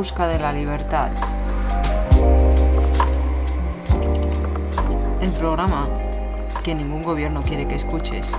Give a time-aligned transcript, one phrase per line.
[0.00, 1.12] busca de la libertad.
[5.20, 5.90] El programa
[6.64, 8.32] que ningún gobierno quiere que escuches.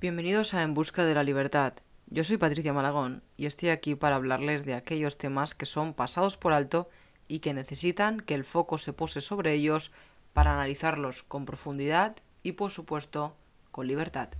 [0.00, 1.74] Bienvenidos a En Busca de la Libertad.
[2.08, 6.36] Yo soy Patricia Malagón y estoy aquí para hablarles de aquellos temas que son pasados
[6.36, 6.88] por alto
[7.28, 9.92] y que necesitan que el foco se pose sobre ellos
[10.32, 13.36] para analizarlos con profundidad y, por supuesto,
[13.70, 14.30] con libertad.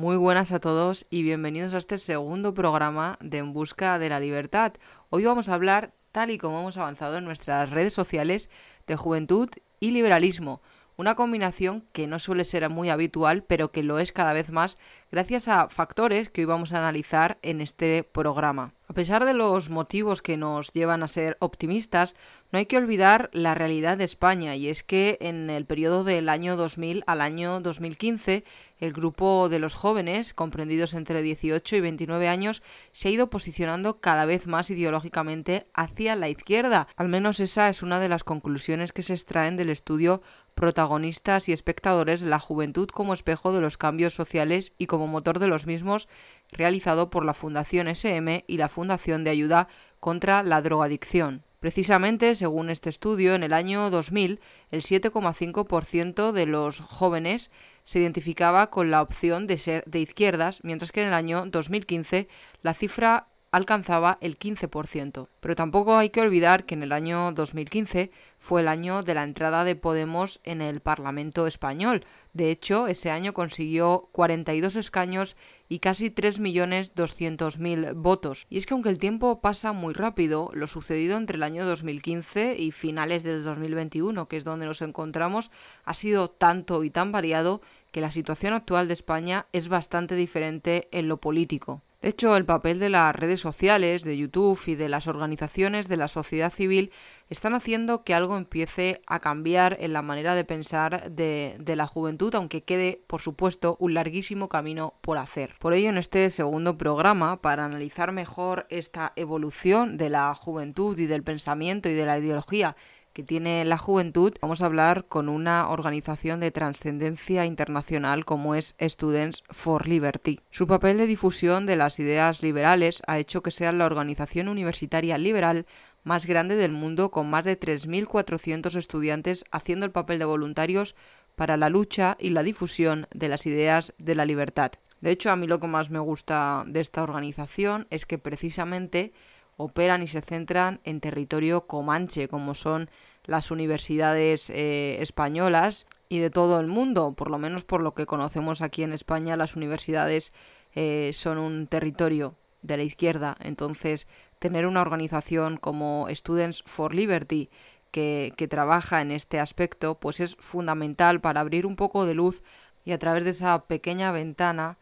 [0.00, 4.18] Muy buenas a todos y bienvenidos a este segundo programa de En Busca de la
[4.18, 4.72] Libertad.
[5.10, 8.48] Hoy vamos a hablar, tal y como hemos avanzado en nuestras redes sociales,
[8.86, 10.62] de juventud y liberalismo
[11.00, 14.76] una combinación que no suele ser muy habitual, pero que lo es cada vez más
[15.10, 18.74] gracias a factores que hoy vamos a analizar en este programa.
[18.90, 22.16] A pesar de los motivos que nos llevan a ser optimistas,
[22.50, 26.28] no hay que olvidar la realidad de España y es que en el periodo del
[26.28, 28.42] año 2000 al año 2015
[28.80, 34.00] el grupo de los jóvenes, comprendidos entre 18 y 29 años, se ha ido posicionando
[34.00, 36.88] cada vez más ideológicamente hacia la izquierda.
[36.96, 40.22] Al menos esa es una de las conclusiones que se extraen del estudio
[40.54, 45.66] Protagonistas y espectadores, la juventud como espejo de los cambios sociales y motor de los
[45.66, 46.08] mismos,
[46.52, 51.44] realizado por la Fundación SM y la Fundación de Ayuda contra la Drogadicción.
[51.60, 54.40] Precisamente, según este estudio, en el año 2000,
[54.70, 57.50] el 7,5% de los jóvenes
[57.84, 62.28] se identificaba con la opción de ser de izquierdas, mientras que en el año 2015
[62.62, 65.28] la cifra alcanzaba el 15%.
[65.40, 69.24] Pero tampoco hay que olvidar que en el año 2015 fue el año de la
[69.24, 72.04] entrada de Podemos en el Parlamento español.
[72.32, 75.36] De hecho, ese año consiguió 42 escaños
[75.68, 78.46] y casi 3.200.000 votos.
[78.48, 82.56] Y es que aunque el tiempo pasa muy rápido, lo sucedido entre el año 2015
[82.56, 85.50] y finales del 2021, que es donde nos encontramos,
[85.84, 87.60] ha sido tanto y tan variado
[87.90, 91.82] que la situación actual de España es bastante diferente en lo político.
[92.00, 95.98] De hecho, el papel de las redes sociales, de YouTube y de las organizaciones de
[95.98, 96.92] la sociedad civil
[97.28, 101.86] están haciendo que algo empiece a cambiar en la manera de pensar de, de, la
[101.86, 105.56] juventud, aunque quede, por supuesto, un larguísimo camino por hacer.
[105.58, 111.04] Por ello, en este segundo programa, para analizar mejor esta evolución de la juventud y
[111.04, 112.76] del pensamiento y de la ideología
[113.12, 118.74] que tiene la juventud, vamos a hablar con una organización de trascendencia internacional como es
[118.80, 120.40] Students for Liberty.
[120.50, 125.18] Su papel de difusión de las ideas liberales ha hecho que sea la organización universitaria
[125.18, 125.66] liberal
[126.04, 130.94] más grande del mundo con más de 3.400 estudiantes haciendo el papel de voluntarios
[131.34, 134.72] para la lucha y la difusión de las ideas de la libertad.
[135.00, 139.12] De hecho, a mí lo que más me gusta de esta organización es que precisamente
[139.60, 142.90] operan y se centran en territorio comanche, como son
[143.24, 148.06] las universidades eh, españolas y de todo el mundo, por lo menos por lo que
[148.06, 150.32] conocemos aquí en España, las universidades
[150.74, 154.08] eh, son un territorio de la izquierda, entonces
[154.38, 157.50] tener una organización como Students for Liberty
[157.90, 162.42] que, que trabaja en este aspecto, pues es fundamental para abrir un poco de luz
[162.84, 164.78] y a través de esa pequeña ventana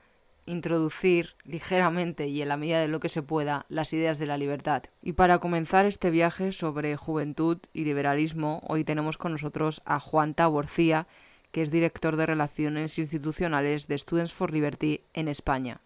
[0.48, 4.38] introducir ligeramente y en la medida de lo que se pueda las ideas de la
[4.38, 4.82] libertad.
[5.02, 10.34] Y para comenzar este viaje sobre juventud y liberalismo, hoy tenemos con nosotros a Juan
[10.34, 11.06] Taborcía,
[11.52, 15.80] que es director de Relaciones Institucionales de Students for Liberty en España.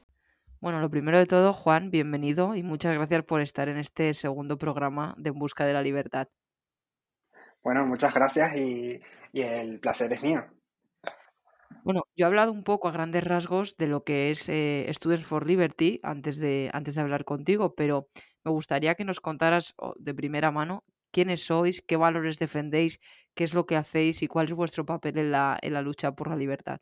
[0.61, 4.59] Bueno, lo primero de todo, Juan, bienvenido y muchas gracias por estar en este segundo
[4.59, 6.29] programa de En Busca de la Libertad.
[7.65, 9.01] Bueno, muchas gracias y,
[9.33, 10.45] y el placer es mío.
[11.85, 15.27] Bueno, yo he hablado un poco a grandes rasgos de lo que es eh, Students
[15.27, 18.09] for Liberty antes de, antes de hablar contigo, pero
[18.45, 23.01] me gustaría que nos contaras de primera mano quiénes sois, qué valores defendéis,
[23.35, 26.13] qué es lo que hacéis y cuál es vuestro papel en la, en la lucha
[26.13, 26.81] por la libertad.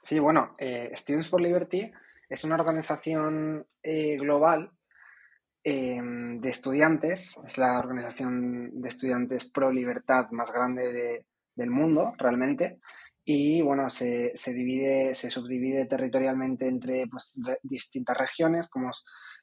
[0.00, 1.92] Sí, bueno, eh, Students for Liberty
[2.28, 4.72] es una organización eh, global
[5.62, 12.14] em, de estudiantes, es la organización de estudiantes pro libertad más grande de, del mundo,
[12.16, 12.78] realmente
[13.30, 18.90] y bueno, se, se, divide, se subdivide territorialmente entre pues, distintas regiones como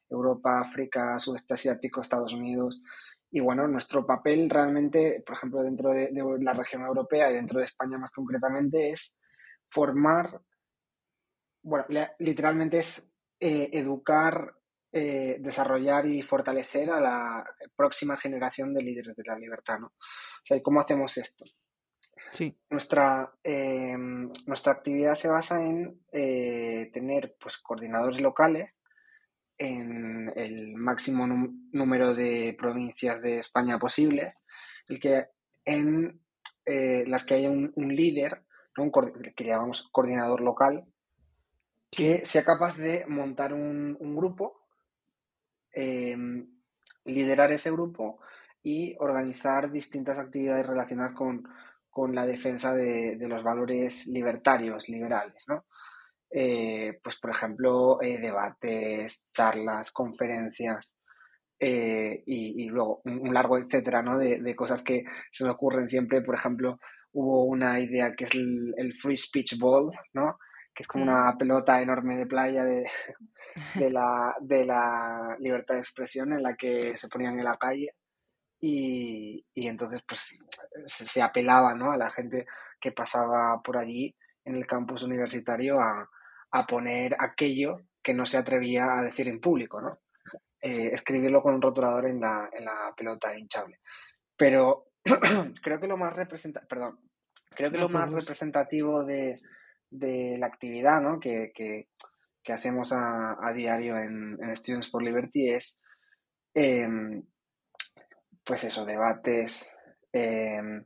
[0.09, 2.81] Europa, África, Sudeste Asiático, Estados Unidos.
[3.29, 6.09] Y bueno, nuestro papel realmente, por ejemplo, dentro de,
[6.41, 9.19] la región europea y dentro de España más concretamente, es
[9.67, 10.41] formar,
[11.61, 11.85] bueno,
[12.17, 13.07] literalmente es
[13.39, 14.51] eh, educar,
[14.91, 17.45] eh, desarrollar y fortalecer a la
[17.75, 19.87] próxima generación de líderes de la libertad, ¿no?
[19.89, 21.45] O sea, ¿cómo hacemos esto?
[22.31, 22.57] Sí.
[22.69, 23.95] Nuestra, eh,
[24.45, 28.81] nuestra actividad se basa en eh, tener pues, coordinadores locales
[29.57, 31.27] en el máximo
[31.71, 34.41] número de provincias de España posibles,
[34.87, 35.27] el que
[35.63, 36.19] en
[36.65, 38.43] eh, las que haya un, líder
[38.77, 38.91] un
[39.35, 40.85] que llamamos coordinador local,
[41.89, 44.61] que sea capaz de montar un, grupo,
[45.71, 46.47] em,
[47.05, 48.19] liderar ese grupo
[48.63, 51.47] y organizar distintas actividades relacionadas con,
[52.13, 55.65] la defensa de, los valores libertarios, liberales, ¿no?
[56.29, 60.97] Eh, pues, por ejemplo, eh, debates, charlas, conferencias
[61.59, 64.17] eh, y, luego un, largo etcétera, ¿no?
[64.17, 66.21] De, de, cosas que se me ocurren siempre.
[66.21, 66.79] Por ejemplo,
[67.13, 70.37] hubo una idea que es el, Free Speech Ball, ¿no?
[70.73, 71.07] que es como mm.
[71.07, 72.85] una pelota enorme de playa de,
[73.75, 77.93] de, la, de la libertad de expresión en la que se ponían en la calle
[78.67, 80.43] y, y entonces pues
[80.87, 81.91] se, apelaba ¿no?
[81.91, 82.47] a la gente
[82.81, 86.09] que pasaba por allí en el campus universitario a,
[86.49, 89.99] a poner aquello que no se atrevía a decir en público, ¿no?
[90.61, 93.81] Eh, escribirlo con un rotulador en la, en la pelota hinchable.
[94.35, 94.87] Pero
[95.61, 96.99] creo que lo más representativo, perdón,
[97.51, 99.39] creo que lo más representativo de,
[99.91, 101.19] la actividad ¿no?
[101.19, 101.87] que,
[102.47, 105.81] hacemos a, diario en, Students for Liberty es,
[106.55, 107.21] em,
[108.45, 109.71] pues eso, debates.
[110.13, 110.85] Em,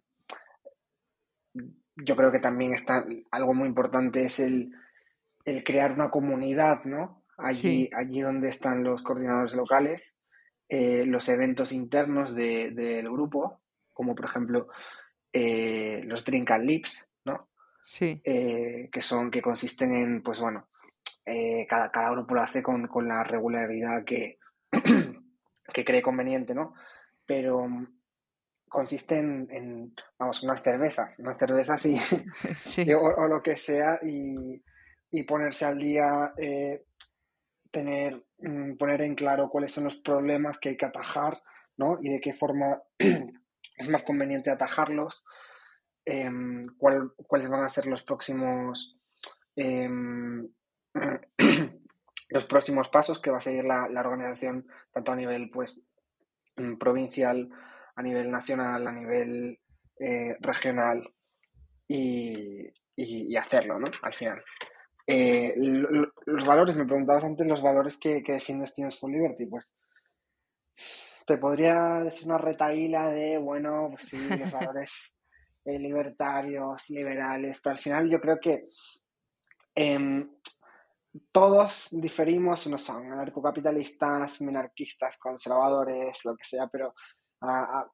[1.96, 4.72] yo creo que también está algo muy importante es el,
[5.66, 7.24] crear una comunidad, ¿no?
[7.38, 10.16] Allí, allí donde están los coordinadores locales,
[10.68, 14.68] eh, los eventos internos del grupo, como por ejemplo
[15.34, 17.50] eh, los drink and lips, ¿no?
[17.84, 18.22] Sí.
[18.24, 20.70] Eh, que son, que consisten en, pues bueno,
[21.68, 24.38] cada, cada grupo lo hace con, la regularidad que,
[25.74, 26.74] que cree conveniente, ¿no?
[27.30, 27.68] Pero
[28.68, 31.96] consiste en, vamos, unas cervezas, unas cervezas y,
[32.96, 34.64] o, lo que sea y,
[35.28, 36.34] ponerse al día,
[37.70, 41.44] tener, mm, poner en claro cuáles son los problemas que hay que atajar,
[41.78, 42.00] ¿no?
[42.02, 45.24] Y de qué forma es más conveniente atajarlos,
[46.06, 48.98] em, cuáles van a ser los próximos
[49.56, 50.50] em,
[52.30, 55.82] los próximos pasos que va a seguir la, organización tanto a nivel pues
[56.78, 57.50] provincial,
[57.96, 59.60] a nivel nacional, a nivel
[60.00, 61.04] eh, regional
[61.88, 62.72] y,
[63.38, 63.90] hacerlo, ¿no?
[64.02, 64.44] Al final.
[65.08, 69.74] Eh, los valores, me preguntabas antes los valores que, que defiende Students for Liberty, pues
[71.26, 75.14] te podría decir una retaíla de, bueno, pues sí, los valores
[75.64, 78.70] eh, libertarios, liberales, pero al final yo creo que
[79.76, 80.28] em,
[81.32, 86.94] todos diferimos, no son anarcocapitalistas, minarquistas, conservadores, lo que sea, pero
[87.42, 87.92] ah, ah,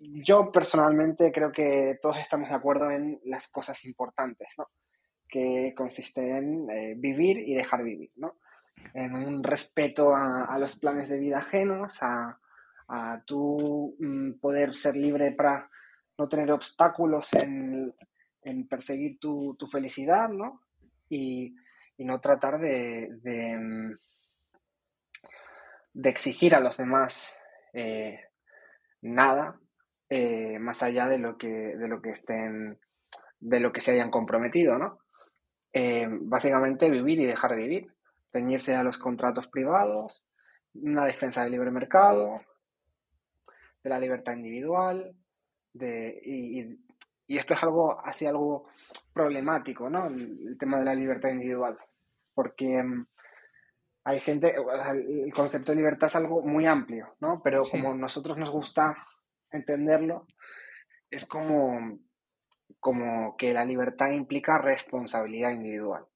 [0.00, 4.68] yo personalmente creo que todos estamos de acuerdo en las cosas importantes, ¿no?
[5.28, 8.38] Que consisten en eh, vivir y dejar vivir, ¿no?
[8.94, 12.38] En un respeto a los planes de vida ajenos, a,
[12.88, 15.70] a tú mm, poder ser libre para
[16.16, 17.94] no tener obstáculos en,
[18.68, 20.62] perseguir tu, felicidad, ¿no?
[21.08, 21.54] Y,
[22.04, 23.98] no tratar de, de, mm,
[26.04, 27.38] exigir a los demás
[27.72, 28.20] eh,
[29.02, 29.58] nada
[30.08, 32.78] eh, más allá de lo que, de lo que estén,
[33.40, 35.00] de lo que se hayan comprometido, ¿no?
[35.72, 37.94] Eh, básicamente vivir y dejar de vivir,
[38.32, 40.24] ceñirse a los contratos privados,
[40.74, 42.40] una defensa del libre mercado,
[43.82, 45.14] de la libertad individual,
[45.74, 46.78] de, y,
[47.36, 48.68] esto es algo así algo
[49.12, 50.06] problemático, ¿no?
[50.06, 51.78] El, tema de la libertad individual,
[52.38, 53.04] porque mm,
[54.04, 57.42] hay gente, el concepto de libertad es algo muy amplio, ¿no?
[57.42, 58.96] Pero como nosotros nos gusta
[59.50, 60.24] entenderlo,
[61.10, 61.98] es como,
[62.78, 66.06] como que la libertad implica responsabilidad individual.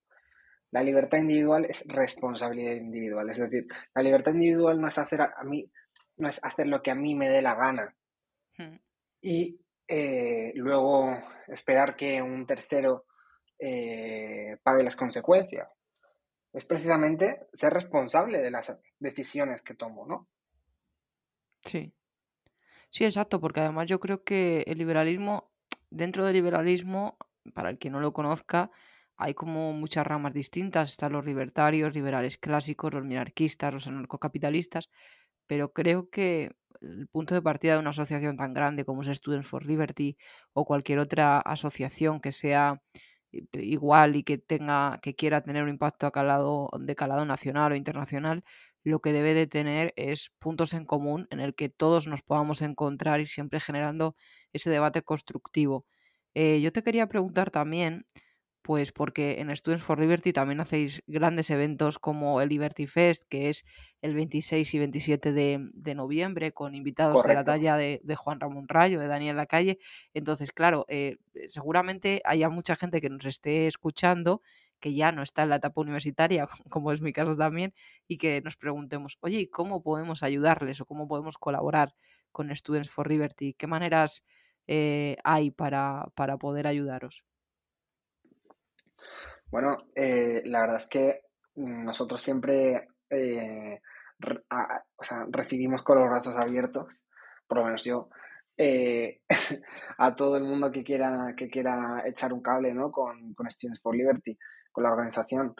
[0.70, 5.42] La libertad individual es responsabilidad individual, es decir, la libertad individual no es hacer a
[5.42, 5.68] mí
[6.18, 7.96] no es hacer lo que a mí me dé la gana.
[8.58, 8.76] Hmm.
[9.20, 13.06] Y eh, luego esperar que un tercero
[13.58, 15.68] eh, pague las consecuencias.
[16.52, 20.28] Es precisamente ser responsable de las decisiones que tomo, ¿no?
[21.64, 21.92] Sí.
[22.90, 25.50] Sí, exacto, porque además yo creo que el liberalismo,
[25.90, 27.16] dentro del liberalismo,
[27.54, 28.70] para el que no lo conozca,
[29.16, 30.90] hay como muchas ramas distintas.
[30.90, 34.90] Están los libertarios, liberales clásicos, los minarquistas, los anarcocapitalistas,
[35.46, 39.46] pero creo que el punto de partida de una asociación tan grande como es Students
[39.46, 40.16] for Liberty
[40.52, 42.82] o cualquier otra asociación que sea
[43.52, 47.76] igual y que tenga que quiera tener un impacto a calado, de calado nacional o
[47.76, 48.44] internacional,
[48.84, 52.62] lo que debe de tener es puntos en común en el que todos nos podamos
[52.62, 54.16] encontrar y siempre generando
[54.52, 55.86] ese debate constructivo.
[56.34, 58.06] Eh, yo te quería preguntar también,
[58.62, 63.48] pues porque en Students for Liberty también hacéis grandes eventos como el Liberty Fest, que
[63.48, 63.64] es
[64.00, 69.00] el 26 y 27 de, noviembre, con invitados de la talla de, Juan Ramón Rayo,
[69.00, 69.78] de Daniel Lacalle.
[70.14, 74.42] Entonces, claro, eh, seguramente haya mucha gente que nos esté escuchando
[74.80, 77.74] que ya no está en la etapa universitaria, como es mi caso también,
[78.06, 81.94] y que nos preguntemos, oye, ¿cómo podemos ayudarles o cómo podemos colaborar
[82.32, 83.54] con Students for Liberty?
[83.54, 84.24] ¿Qué maneras
[84.66, 87.24] eh, hay para, para poder ayudaros?
[89.52, 91.20] Bueno, eh, la verdad es que
[91.56, 93.82] nosotros siempre eh,
[95.28, 97.02] recibimos con los brazos abiertos,
[97.46, 98.08] por lo menos yo,
[98.56, 99.20] eh,
[99.98, 102.90] a todo el mundo que quiera, que quiera echar un cable ¿no?
[102.90, 104.38] con, con Students for Liberty,
[104.72, 105.54] con la organización.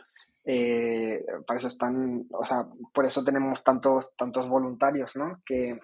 [1.46, 5.42] para eso están, o sea, por eso tenemos tantos, tantos voluntarios, ¿no?
[5.44, 5.78] Que,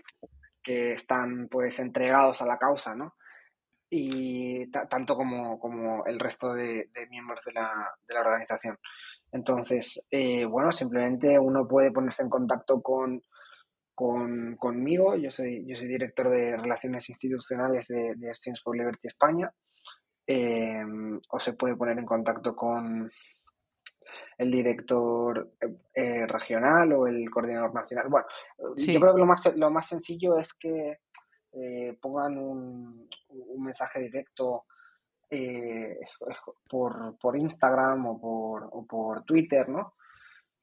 [0.63, 3.18] que están pues entregados a la causa, ¿no?
[3.91, 8.79] Y tanto como, como, el resto de, miembros de la, de la, organización.
[9.33, 13.23] Entonces, eh, bueno, simplemente uno puede ponerse en contacto con,
[13.95, 15.17] con, conmigo.
[15.17, 19.51] Yo soy, yo soy director de Relaciones Institucionales de, de Students for Liberty España.
[20.31, 20.85] Eh,
[21.31, 23.11] o se puede poner en contacto con
[24.37, 25.55] el director
[25.95, 28.09] eh, regional o el coordinador nacional.
[28.09, 28.27] Bueno,
[28.77, 30.99] yo creo que lo más, lo más sencillo es que
[31.53, 33.09] eh, pongan un,
[33.59, 34.67] mensaje directo
[35.31, 35.99] eh,
[36.69, 39.95] por, Instagram o por, o por Twitter, ¿no?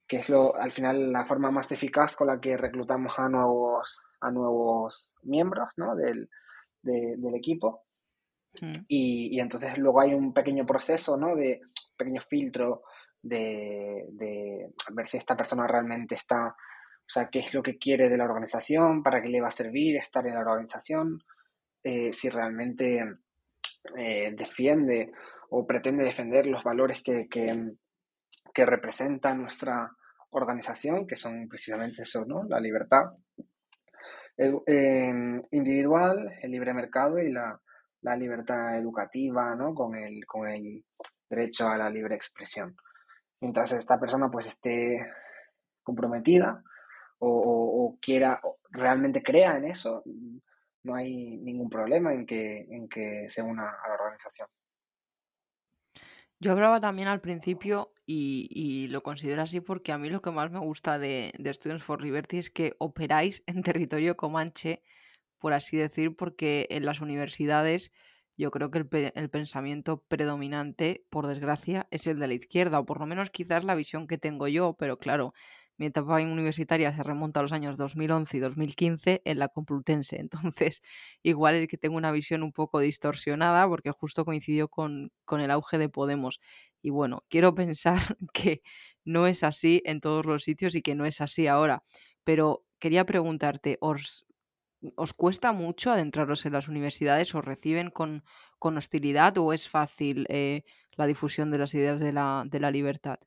[0.07, 3.99] Que es lo, al final la forma más eficaz con la que reclutamos a nuevos,
[4.21, 5.95] a nuevos miembros, ¿no?
[5.95, 6.29] Del,
[6.81, 7.85] del equipo.
[8.61, 8.83] Mm.
[8.87, 11.35] Y, entonces luego hay un pequeño proceso, ¿no?
[11.35, 11.61] De
[11.97, 12.83] pequeño filtro
[13.21, 16.55] de, de ver si esta persona realmente está
[17.05, 19.51] o sea, qué es lo que quiere de la organización, para qué le va a
[19.51, 21.19] servir estar en la organización,
[21.83, 22.99] eh, si realmente
[23.95, 25.11] eh, defiende
[25.51, 29.91] o pretende defender los valores que, que, representa nuestra
[30.31, 32.43] organización, que son precisamente eso, ¿no?
[32.49, 33.03] La libertad
[34.37, 37.59] em, individual, el libre mercado y la,
[38.17, 39.75] libertad educativa, ¿no?
[39.75, 40.83] Con el, con el
[41.29, 42.75] derecho a la libre expresión.
[43.41, 44.97] Mientras esta persona pues esté
[45.83, 46.63] comprometida
[47.19, 50.03] o, quiera, realmente crea en eso,
[50.83, 54.47] no hay ningún problema en que, en que se una a la organización.
[56.39, 60.51] Yo hablaba también al principio y, lo considero así porque a mí lo que más
[60.51, 64.83] me gusta de, de, Students for Liberty es que operáis en territorio comanche,
[65.39, 67.91] por así decir, porque en las universidades
[68.37, 72.85] yo creo que el, el, pensamiento predominante, por desgracia, es el de la izquierda, o
[72.85, 75.33] por lo menos quizás la visión que tengo yo, pero claro,
[75.77, 80.19] mi etapa universitaria se remonta a los años 2011 y 2015 en la Complutense.
[80.55, 80.81] Entonces,
[81.23, 85.77] igual es que tengo una visión un poco distorsionada porque justo coincidió con, el auge
[85.77, 86.39] de Podemos.
[86.81, 87.97] Y bueno, quiero pensar
[88.33, 88.61] que
[89.03, 91.83] no es así en todos los sitios y que no es así ahora.
[92.23, 94.25] Pero quería preguntarte, ¿os,
[94.95, 97.35] os cuesta mucho adentraros en las universidades?
[97.35, 98.23] ¿Os reciben con,
[98.59, 100.63] con hostilidad o es fácil eh,
[100.95, 103.19] la difusión de las ideas de la, de la libertad?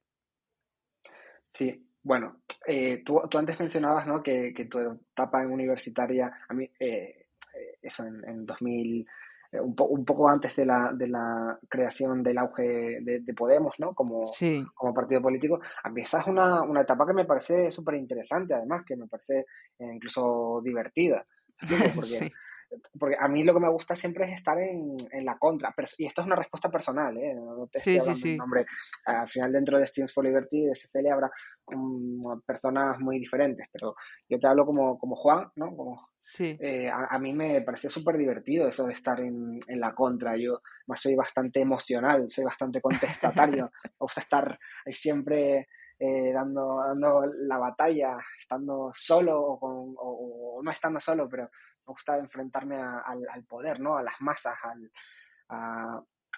[1.53, 4.23] Sí, bueno, eh, tú, antes mencionabas ¿no?
[4.23, 9.07] que, tu etapa universitaria, a mí, eh, eh, eso en, 2000,
[9.53, 13.95] un, un, poco antes de la, de la creación del auge de, Podemos, ¿no?
[13.95, 14.23] Como,
[14.75, 18.55] como partido político, a mí esa es una, una etapa que me parece súper interesante,
[18.55, 19.47] además, que me parece
[19.79, 21.25] incluso divertida.
[21.95, 22.33] Porque,
[22.99, 25.75] porque a mí lo que me gusta siempre es estar en, en la contra.
[25.99, 27.35] y esto es una respuesta personal, ¿eh?
[27.35, 28.67] No te estoy hablando nombre.
[29.07, 31.31] Al final, dentro de Students for Liberty, de SFL, habrá
[32.47, 33.95] personas muy diferentes, pero
[34.29, 35.75] yo te hablo como, como Juan, ¿no?
[35.77, 36.57] Como, sí.
[36.61, 40.37] Eh, a, mí me parece súper divertido eso de estar en, en, la contra.
[40.37, 43.71] Yo más soy bastante emocional, soy bastante contestatario.
[43.85, 45.69] me gusta estar ahí siempre.
[46.01, 51.51] Eh, dando, dando la batalla, estando solo o, con, o, no estando solo, pero
[51.89, 53.97] me gusta enfrentarme al, poder, ¿no?
[53.97, 54.93] A las masas, al,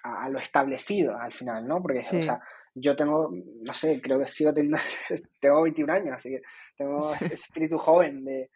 [0.03, 1.81] a, lo establecido al final, ¿no?
[1.81, 2.39] Porque, o sea,
[2.73, 3.29] yo tengo,
[3.61, 4.77] no sé, creo que sigo teniendo,
[5.39, 6.41] tengo 21 años, así que
[6.77, 8.49] tengo espíritu joven de,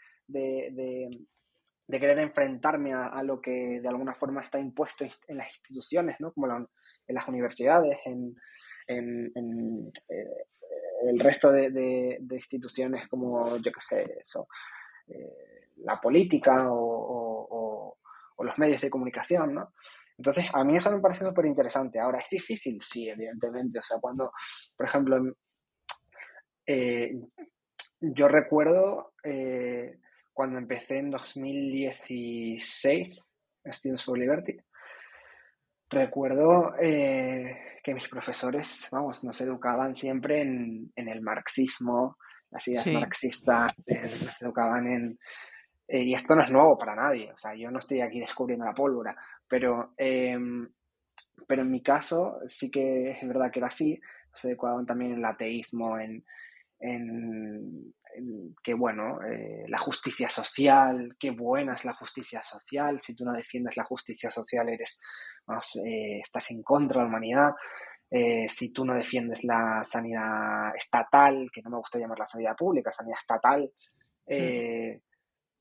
[1.90, 6.32] querer enfrentarme a, lo que de alguna forma está impuesto en las instituciones, ¿no?
[6.32, 8.36] Como en las universidades, en,
[8.88, 9.02] eh,
[11.08, 14.48] el resto de, instituciones como, yo qué sé, eso.
[15.08, 17.98] Eh, la política o,
[18.40, 19.74] los medios de comunicación, ¿no?
[20.18, 22.00] Entonces, a mí eso me parece súper interesante.
[22.00, 22.80] Ahora, ¿es difícil?
[22.80, 23.80] Sí, evidentemente.
[23.80, 24.32] O sea, cuando,
[24.78, 25.18] por ejemplo,
[26.68, 27.12] eh,
[28.00, 29.98] yo recuerdo eh,
[30.32, 33.24] cuando empecé en 2016
[33.66, 34.60] Students for Liberty,
[35.90, 42.18] Recuerdo eh, que mis profesores, vamos, nos educaban siempre en, el marxismo,
[42.50, 43.74] las ideas marxistas,
[44.26, 45.20] nos educaban en...
[45.88, 48.74] y esto no es nuevo para nadie, o sea, yo no estoy aquí descubriendo la
[48.74, 49.16] pólvora,
[49.48, 50.68] pero, em,
[51.48, 54.00] pero en mi caso sí que es verdad que era así,
[54.34, 56.24] se educaban también en el ateísmo, en,
[58.64, 63.34] que, bueno, eh, la justicia social, qué buena es la justicia social, si tú no
[63.34, 65.02] defiendes la justicia social eres,
[65.86, 67.52] eh, estás en contra de la humanidad,
[68.10, 72.56] eh, si tú no defiendes la sanidad estatal, que no me gusta llamar la sanidad
[72.56, 73.72] pública, sanidad estatal,
[74.28, 75.02] mm.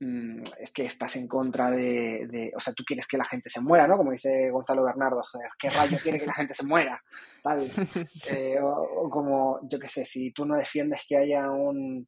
[0.00, 3.60] Mm, es que estás en contra de, o sea, tú quieres que la gente se
[3.60, 3.96] muera, ¿no?
[3.96, 5.22] Como dice Gonzalo Bernardo,
[5.58, 7.02] ¿qué rayo quiere que la gente se muera?
[7.42, 7.60] Tal.
[8.34, 12.04] Eh, o, como, yo qué sé, si tú no defiendes que haya una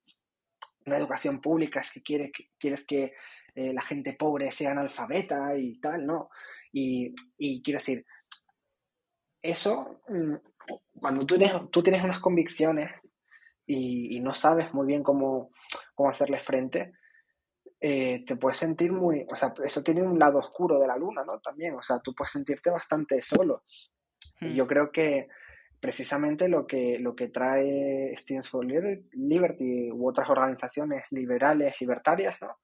[0.87, 3.12] educación pública, es que quieres, quieres que
[3.55, 6.31] eh, la gente pobre sea analfabeta y tal, ¿no?
[6.73, 7.14] Y,
[7.62, 8.05] quiero decir,
[9.43, 10.35] eso, mm,
[10.99, 12.90] cuando tú tienes, tú tienes unas convicciones
[13.64, 15.50] y, y no sabes muy bien cómo,
[15.95, 16.93] cómo hacerle frente,
[17.80, 21.25] eh, te puedes sentir muy, o sea, eso tiene un lado oscuro de la luna,
[21.25, 21.38] ¿no?
[21.40, 23.64] También, o sea, tú puedes sentirte bastante solo.
[24.40, 24.54] Y hmm.
[24.54, 25.28] yo creo que
[25.78, 32.56] precisamente lo que, lo que trae Students for Liberty u otras organizaciones liberales, libertarias, ¿no?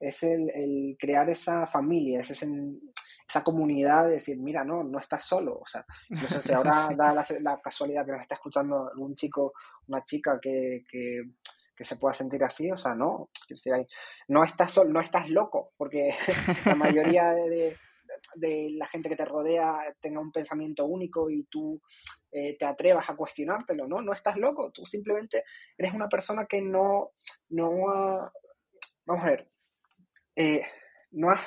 [0.00, 5.58] Es el, crear esa familia, es esa comunidad de decir, mira, no, no estás solo.
[5.58, 9.52] O sea, incluso si ahora da la, casualidad que me está escuchando un chico,
[9.88, 11.22] una chica que, que
[11.76, 13.30] que se pueda sentir así, o sea, no,
[14.28, 16.14] no estás, no estás loco, porque
[16.66, 17.76] la mayoría de,
[18.36, 21.80] la gente que te rodea tenga un pensamiento único y tú
[22.32, 24.00] eh, te atrevas a cuestionártelo, ¿no?
[24.00, 25.44] No estás loco, tú simplemente
[25.76, 27.12] eres una persona que no,
[27.50, 28.32] no ha,
[29.04, 29.50] vamos a ver,
[30.34, 30.62] eh,
[31.10, 31.40] no ha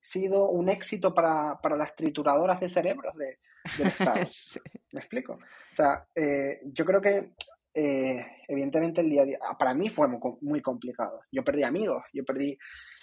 [0.00, 3.40] sido un éxito para, las trituradoras de cerebros de,
[3.78, 4.20] del Estado.
[4.92, 5.32] ¿Me explico?
[5.34, 7.32] O sea, eh, yo creo que
[7.78, 10.08] eh, evidentemente el día a día, ah, para mí fue
[10.40, 11.20] muy, complicado.
[11.30, 12.56] Yo perdí amigos, yo perdí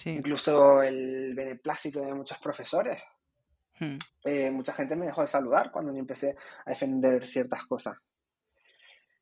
[0.05, 2.99] incluso el beneplácito de muchos profesores.
[3.79, 3.97] Hmm.
[4.25, 7.97] Eh, mucha gente me dejó de saludar cuando yo empecé a defender ciertas cosas.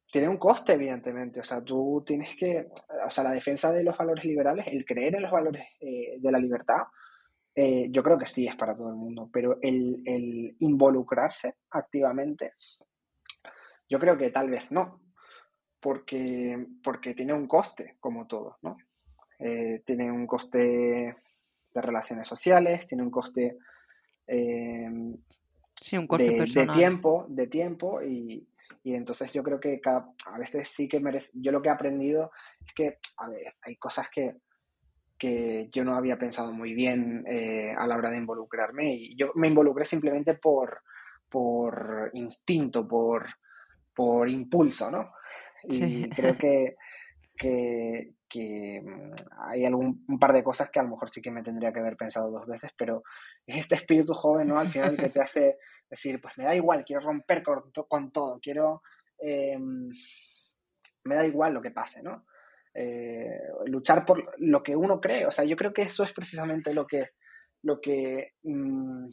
[0.09, 1.41] Tiene un coste, evidentemente.
[1.41, 2.69] O sea, tú tienes que,
[3.05, 6.31] o sea, la defensa de los valores liberales, el creer en los valores eh, de
[6.31, 6.83] la libertad,
[7.53, 12.53] yo creo que sí es para todo el mundo, pero el, el involucrarse activamente,
[13.89, 15.01] yo creo que tal vez no
[15.81, 18.77] porque, porque tiene un coste, como todo, ¿no?
[19.39, 21.17] Eh, tiene un coste
[21.73, 23.57] de relaciones sociales, tiene un coste,
[24.27, 25.17] em,
[25.73, 28.47] sí, un coste de, tiempo, de tiempo y,
[28.83, 32.31] entonces yo creo que a veces sí que merece, yo lo que he aprendido
[32.65, 34.37] es que, a ver, hay cosas que,
[35.17, 39.31] que yo no había pensado muy bien eh, a la hora de involucrarme y yo
[39.35, 40.81] me involucré simplemente por,
[41.29, 43.27] por instinto, por,
[43.93, 45.11] por impulso, ¿no?
[45.69, 46.75] Y creo que,
[47.37, 49.13] que, mm,
[49.49, 51.79] hay algún, un par de cosas que a lo mejor sí que me tendría que
[51.79, 53.03] haber pensado dos veces, pero
[53.45, 54.59] es este espíritu joven, ¿no?
[54.59, 55.57] Al final que te hace
[55.89, 58.81] decir, pues me da igual, quiero romper con, con todo, quiero...
[59.19, 59.89] Em,
[61.03, 62.25] me da igual lo que pase, ¿no?
[62.73, 65.25] Eh, luchar por lo que uno cree.
[65.25, 67.09] O sea, yo creo que eso es precisamente lo que,
[67.63, 69.09] lo que mm,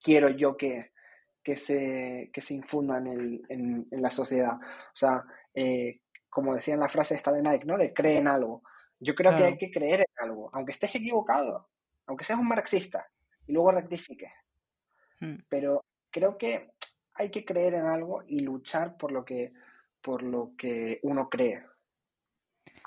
[0.00, 0.92] quiero yo que,
[1.42, 4.54] que se, que se infunda en, en, la sociedad.
[4.54, 5.24] O sea,
[5.54, 7.78] eh, como decía en la frase esta de Nike, ¿no?
[7.78, 8.62] De cree en algo.
[9.00, 11.68] Yo creo que hay que creer en algo, aunque estés equivocado,
[12.06, 13.08] aunque seas un marxista
[13.46, 14.32] y luego rectifiques.
[15.20, 15.36] Hmm.
[15.48, 16.72] Pero creo que
[17.14, 19.52] hay que creer en algo y luchar por lo que,
[20.02, 21.64] por lo que uno cree.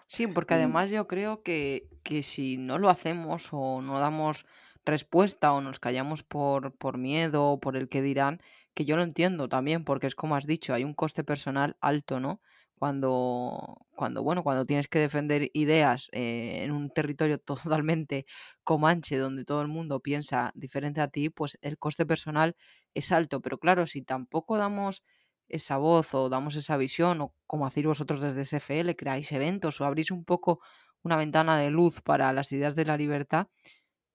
[0.07, 4.45] Sí, porque además yo creo que, que si no lo hacemos o no damos
[4.85, 8.41] respuesta o nos callamos por, por miedo o por el que dirán,
[8.73, 12.19] que yo lo entiendo también, porque es como has dicho, hay un coste personal alto,
[12.19, 12.41] ¿no?
[12.75, 17.37] Cuando, cuando bueno, cuando tienes que defender ideas eh, en un territorio
[17.83, 18.25] totalmente
[18.63, 22.55] comanche, donde todo el mundo piensa diferente a ti, pues el coste personal
[22.95, 23.39] es alto.
[23.41, 25.03] Pero claro, si tampoco damos
[25.47, 29.85] esa voz o damos esa visión, o como hacéis vosotros desde SFL, creáis eventos o
[29.85, 30.59] abrís un poco
[31.03, 33.47] una ventana de luz para las ideas de la libertad,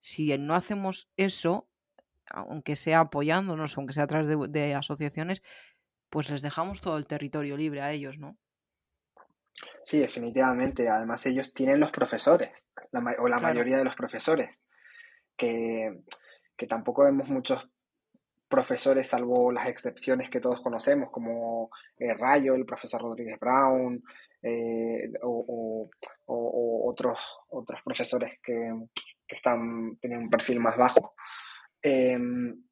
[0.07, 1.67] si no hacemos eso,
[2.29, 5.43] aunque sea apoyándonos, aunque sea a través de, asociaciones,
[6.09, 8.37] pues les dejamos todo el territorio libre a ellos, ¿no?
[9.83, 10.87] Sí, definitivamente.
[10.87, 12.51] Además, ellos tienen los profesores,
[13.19, 14.49] o la mayoría de los profesores,
[15.35, 15.99] que,
[16.69, 17.69] tampoco vemos muchos
[18.47, 24.01] profesores, salvo las excepciones que todos conocemos, como eh, Rayo, el profesor Rodríguez Brown,
[24.41, 25.89] eh, o,
[26.25, 28.71] otros, otros profesores que,
[29.27, 31.15] que están, tienen un perfil más bajo.
[31.81, 32.63] Em,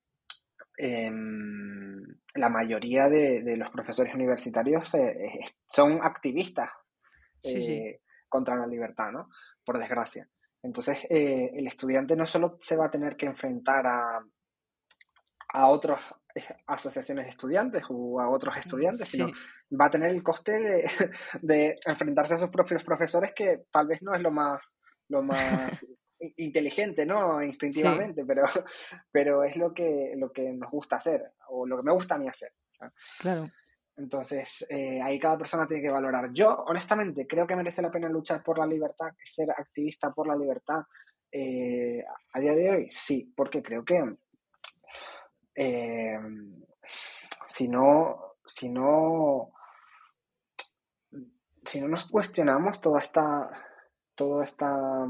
[0.77, 2.01] em,
[2.33, 5.39] la mayoría de, los profesores universitarios eh,
[5.69, 6.69] son activistas
[8.27, 9.29] contra la libertad, ¿no?
[9.63, 10.27] Por desgracia.
[10.63, 14.19] Entonces, el estudiante no solo se va a tener que enfrentar a,
[15.55, 16.01] a otras
[16.67, 19.27] asociaciones de estudiantes o a otros estudiantes, sino
[19.79, 20.85] va a tener el coste
[21.41, 25.85] de, enfrentarse a sus propios profesores que tal vez no es lo más, lo más
[26.37, 27.41] inteligente, ¿no?
[27.41, 28.43] Instintivamente, pero,
[29.11, 32.17] pero es lo que, lo que nos gusta hacer o lo que me gusta a
[32.17, 32.51] mí hacer.
[33.19, 33.49] Claro.
[33.97, 36.31] Entonces, eh, ahí cada persona tiene que valorar.
[36.33, 40.35] Yo, honestamente, creo que merece la pena luchar por la libertad, ser activista por la
[40.35, 40.81] libertad.
[41.31, 44.17] Eh, a día de hoy, sí, porque creo que
[45.55, 46.19] eh,
[47.47, 49.53] si no, si no,
[51.63, 53.49] si no nos cuestionamos toda esta,
[54.13, 55.07] toda esta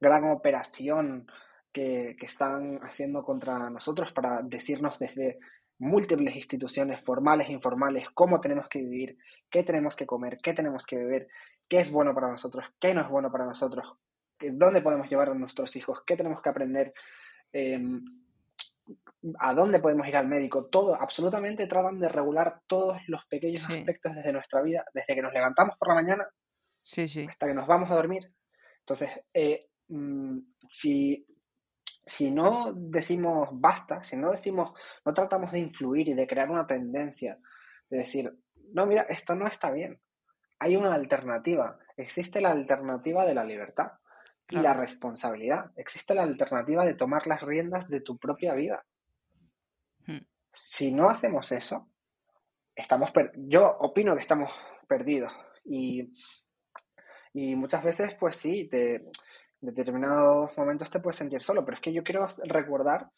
[0.00, 1.26] gran operación
[1.72, 5.38] que, están haciendo contra nosotros para decirnos desde
[5.78, 10.86] múltiples instituciones formales e informales cómo tenemos que vivir, qué tenemos que comer, qué tenemos
[10.86, 11.28] que beber,
[11.68, 13.86] qué es bueno para nosotros, qué no es bueno para nosotros,
[14.40, 16.92] dónde podemos llevar a nuestros hijos, qué tenemos que aprender.
[17.52, 18.02] Em,
[19.38, 24.14] a dónde podemos ir al médico, todo, absolutamente tratan de regular todos los pequeños aspectos
[24.14, 26.28] desde nuestra vida, desde que nos levantamos por la mañana
[26.82, 27.26] sí, sí.
[27.28, 28.32] hasta que nos vamos a dormir.
[28.80, 31.26] Entonces, eh, mm, si,
[32.04, 34.72] si no decimos basta, si no decimos,
[35.04, 37.38] no tratamos de influir y de crear una tendencia,
[37.90, 38.32] de decir,
[38.72, 40.00] no, mira, esto no está bien,
[40.58, 43.92] hay una alternativa, existe la alternativa de la libertad
[44.50, 45.70] y la responsabilidad.
[45.76, 48.84] Existe la alternativa de tomar las riendas de tu propia vida.
[50.06, 50.24] Hmm.
[50.52, 51.90] Si no hacemos eso,
[52.74, 54.50] estamos yo opino que estamos
[54.86, 55.32] perdidos.
[55.64, 56.14] Y,
[57.34, 59.04] y muchas veces, pues sí, te,
[59.60, 63.10] determinados momentos te puedes sentir solo, pero es que yo quiero recordar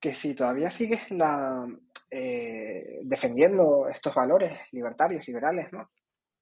[0.00, 1.66] que si todavía sigues la,
[2.10, 5.90] eh, defendiendo estos valores libertarios, liberales, ¿no?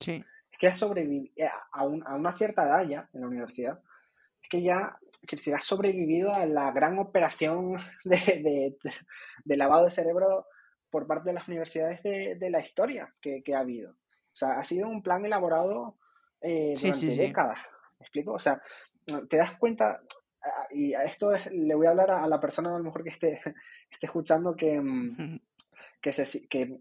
[0.01, 3.81] Sí es que has sobrevivido eh, a, una cierta edad ya en la universidad,
[4.41, 8.77] es que ya que si has sobrevivido a la gran operación de,
[9.47, 10.47] lavado de cerebro
[10.91, 13.93] por parte de las universidades de, la historia que, ha habido.
[13.93, 15.97] O sea, ha sido un plan elaborado
[16.41, 17.67] eh, durante décadas.
[17.99, 18.33] ¿Me explico?
[18.35, 18.63] O sea,
[19.29, 20.03] te das cuenta,
[20.71, 23.41] y a esto le voy a hablar a, la persona a lo mejor que esté,
[23.91, 25.41] esté escuchando que, mm,
[26.01, 26.79] que, se, que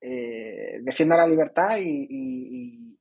[0.00, 2.94] eh, defienda la libertad y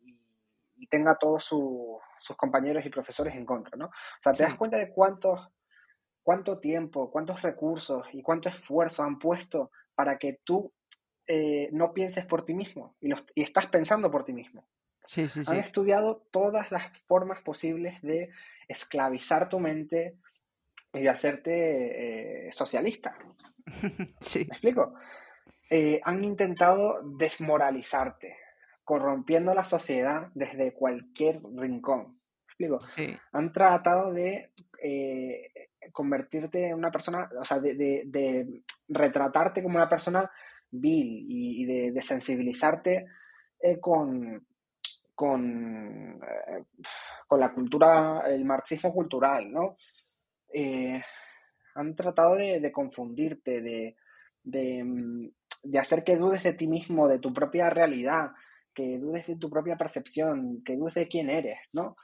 [0.93, 3.87] tenga todos sus compañeros y profesores en contra, ¿no?
[3.87, 5.39] O sea, te das cuenta de cuántos,
[6.21, 10.71] cuánto tiempo, cuántos recursos y cuánto esfuerzo han puesto para que tú
[11.25, 14.67] eh, no pienses por ti mismo y, y, estás pensando por ti mismo.
[15.05, 18.31] Sí, sí, Han estudiado todas las formas posibles de
[18.67, 20.17] esclavizar tu mente
[20.93, 23.17] y de hacerte eh, socialista.
[24.19, 24.39] Sí.
[24.39, 24.93] ¿Me explico?
[25.69, 28.35] Eh, han intentado desmoralizarte,
[28.83, 32.19] corrompiendo la sociedad desde cualquier rincón.
[32.47, 32.77] ¿Explico?
[33.31, 35.51] Han tratado de eh,
[35.91, 40.29] convertirte en una persona, o sea, de, retratarte como una persona
[40.69, 43.05] vil y, de, sensibilizarte
[43.59, 44.45] eh, con,
[45.23, 46.65] con, eh,
[47.27, 49.77] con, la cultura, el marxismo cultural, ¿no?
[51.75, 53.95] han tratado de, confundirte, de,
[54.43, 58.31] de hacer que dudes de ti mismo, de tu propia realidad,
[58.73, 61.95] que dudes de tu propia percepción, que dudes de quién eres, ¿no?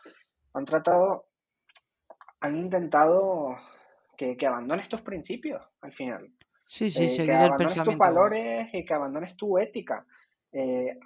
[0.53, 1.27] Han tratado,
[2.39, 3.55] han intentado
[4.17, 6.32] que, abandones tus principios al final.
[6.65, 10.05] Sí, sí, eh, que abandones tus valores y que abandones tu ética.
[10.51, 10.97] Eh,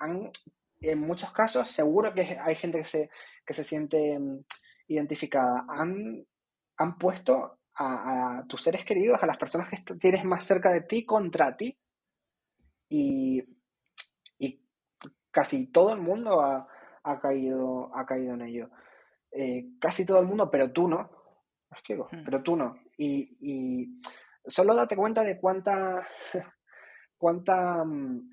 [0.84, 3.10] en muchos casos, seguro que hay gente que se,
[3.46, 4.44] que se siente mm,
[4.88, 5.66] identificada.
[5.70, 6.26] Han,
[6.78, 10.82] han puesto a, a, tus seres queridos, a las personas que tienes más cerca de
[10.82, 11.78] ti, contra ti.
[12.90, 13.44] Y
[15.34, 18.70] casi todo el mundo ha, caído, ha caído en ello.
[19.32, 21.10] Eh, casi todo el mundo, pero tú no.
[21.90, 22.24] Hmm.
[22.24, 22.76] Pero tú no.
[22.98, 24.00] Y,
[24.46, 26.08] solo date cuenta de cuánta,
[27.18, 28.33] cuánta, mm,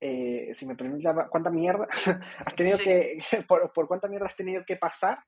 [0.00, 1.86] eh, si me permite, cuánta mierda
[2.46, 5.18] has tenido que, por, cuánta mierda has tenido que pasar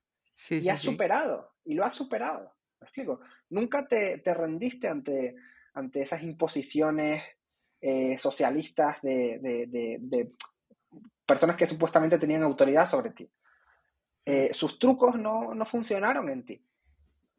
[0.48, 2.54] y has superado, y lo has superado.
[2.80, 3.20] ¿Me explico?
[3.50, 5.36] Nunca te, rendiste ante,
[5.74, 7.22] ante esas imposiciones
[7.80, 10.28] eh, socialistas de,
[11.26, 13.30] personas que supuestamente tenían autoridad sobre ti.
[14.24, 16.64] Eh, sus trucos no, funcionaron en ti.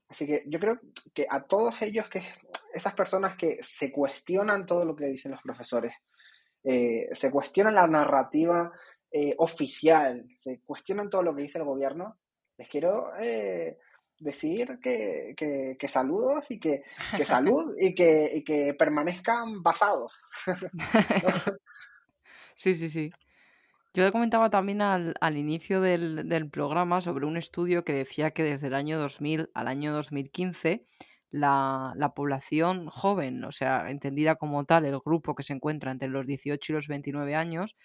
[0.07, 0.79] Así que yo creo
[1.13, 2.23] que a todos ellos, que
[2.73, 5.95] esas personas que se cuestionan todo lo que dicen los profesores,
[6.63, 8.71] eh, se cuestionan la narrativa
[9.11, 12.17] eh, oficial, se cuestionan todo lo que dice el gobierno,
[12.57, 13.11] les quiero
[14.19, 16.83] decir que, saludos y que,
[17.25, 20.13] salud y que, que permanezcan basados.
[22.55, 23.09] sí, sí, sí.
[23.95, 28.41] Yo le comentaba también al, inicio del, del, programa sobre un estudio que decía que
[28.41, 30.87] desde el año 2000 al año 2015
[31.33, 36.07] la, la, población joven, o sea, entendida como tal, el grupo que se encuentra entre
[36.07, 37.75] los 18 y los 29 años,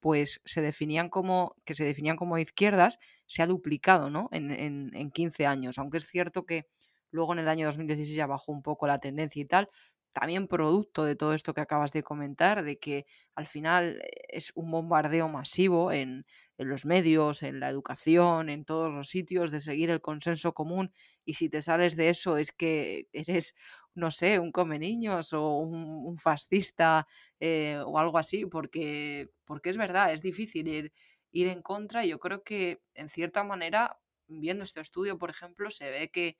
[0.00, 4.28] pues se definían como, que se definían como izquierdas, se ha duplicado, ¿no?
[4.32, 6.66] En, en, en 15 años, aunque es cierto que
[7.12, 9.68] luego en el año 2016 ya bajó un poco la tendencia y tal,
[10.18, 14.50] también producto de todo esto que acabas de comentar, de que al final eh, es
[14.54, 16.24] un bombardeo masivo en,
[16.56, 20.90] los medios, en la educación, en todos los sitios, de seguir el consenso común
[21.26, 23.54] y si te sales de eso es que eres,
[23.94, 27.06] no sé, un come niños o un, fascista
[27.38, 30.92] eh, o algo así, porque, porque es verdad, es difícil ir,
[31.30, 32.06] ir en contra.
[32.06, 33.98] Y yo creo que en cierta manera,
[34.28, 36.38] viendo este estudio, por ejemplo, se ve que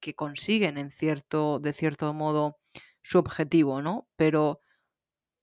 [0.00, 2.58] que, consiguen en cierto, de cierto modo
[3.02, 4.08] su objetivo, ¿no?
[4.16, 4.60] Pero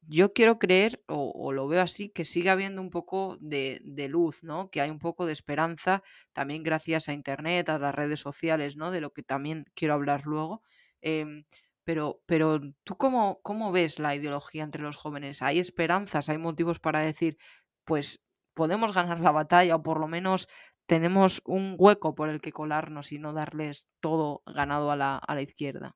[0.02, 4.70] yo quiero creer, o, lo veo así, que sigue habiendo un poco de, luz, ¿no?
[4.70, 8.92] Que hay un poco de esperanza, también gracias a Internet, a las redes sociales, ¿no?
[8.92, 10.62] De lo que también quiero hablar luego.
[11.02, 11.46] Em,
[11.84, 15.42] pero, pero tú cómo, cómo ves la ideología entre los jóvenes?
[15.42, 16.30] ¿Hay esperanzas?
[16.30, 17.38] ¿Hay motivos para decir,
[17.86, 20.48] pues podemos ganar la batalla o por lo menos
[20.86, 25.36] tenemos un hueco por el que colarnos y no darles todo ganado a la, a
[25.36, 25.96] la izquierda.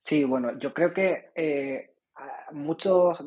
[0.00, 1.94] Sí, bueno, yo creo que eh,
[2.52, 3.18] muchos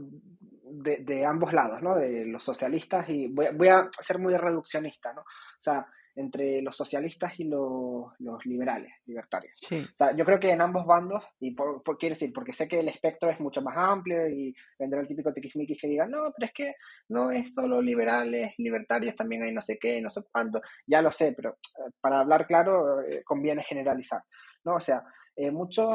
[0.63, 1.95] de, ambos lados, ¿no?
[1.95, 5.21] De los socialistas y voy, voy, a ser muy reduccionista, ¿no?
[5.21, 5.85] O sea,
[6.19, 8.11] entre los socialistas y los,
[8.43, 9.57] liberales, libertarios.
[9.63, 12.81] O sea, yo creo que en ambos bandos, y por, quiero decir, porque sé que
[12.81, 16.47] el espectro es mucho más amplio y vendrá el típico tiquismiquis que diga, no, pero
[16.47, 16.73] es que
[17.07, 20.61] no es solo liberales, libertarios, también hay no sé qué, no sé cuánto.
[20.85, 24.21] Ya lo sé, pero eh, para hablar claro eh, conviene generalizar.
[24.65, 24.75] ¿no?
[24.75, 25.05] O sea,
[25.37, 25.87] eh, muchos,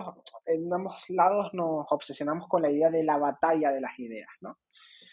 [0.46, 4.58] en ambos lados nos obsesionamos con la idea de la batalla de las ideas, ¿no?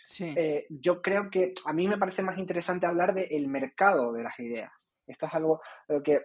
[0.03, 0.33] Sí.
[0.69, 4.90] yo creo que a mí me parece más interesante hablar del mercado de las ideas.
[5.07, 5.61] Esto es algo
[6.03, 6.21] que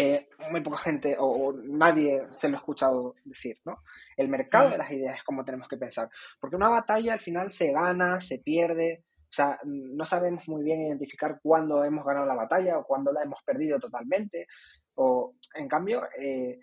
[0.00, 3.82] eh, muy poca gente o, nadie se lo ha escuchado decir, ¿no?
[4.16, 6.08] El mercado de las ideas es como tenemos que pensar.
[6.38, 10.82] Porque una batalla al final se gana, se pierde, o sea, no sabemos muy bien
[10.82, 14.46] identificar cuándo hemos ganado la batalla o cuándo la hemos perdido totalmente.
[14.94, 16.60] O, en cambio, eh,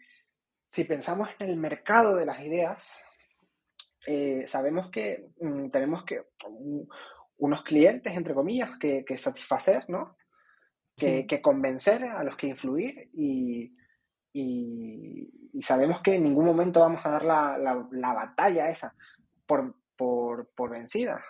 [0.68, 3.02] si pensamos en el mercado de las ideas,
[4.08, 6.22] eh, sabemos que mm, tenemos que
[7.38, 10.16] unos clientes, entre comillas, que, que satisfacer, ¿no?
[10.96, 13.72] Que, convencer, a los que influir y,
[15.62, 18.94] sabemos que en ningún momento vamos a dar la, batalla esa
[19.46, 21.24] por, por, vencida,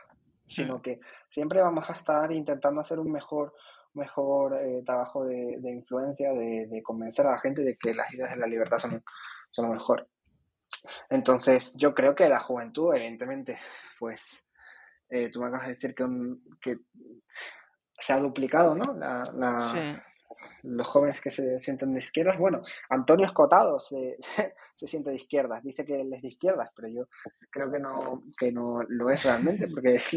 [0.47, 0.99] sino que
[1.29, 3.53] siempre vamos a estar intentando hacer un mejor,
[3.93, 8.37] mejor eh, trabajo de, influencia, de, convencer a la gente de que las ideas de
[8.37, 9.03] la libertad son,
[9.51, 10.07] son lo mejor.
[11.09, 13.57] Entonces, yo creo que la juventud, evidentemente,
[13.99, 14.45] pues
[15.09, 16.05] eh, tú me acabas de decir que,
[16.61, 16.77] que
[17.97, 18.93] se ha duplicado, ¿no?
[18.93, 19.31] La,
[20.63, 22.37] Los jóvenes que se sienten de izquierdas.
[22.37, 24.17] Bueno, Antonio Escotado se,
[24.75, 27.07] se, siente de izquierdas, dice que él es de izquierdas, pero yo
[27.49, 30.11] creo que no, que no lo es realmente, porque es,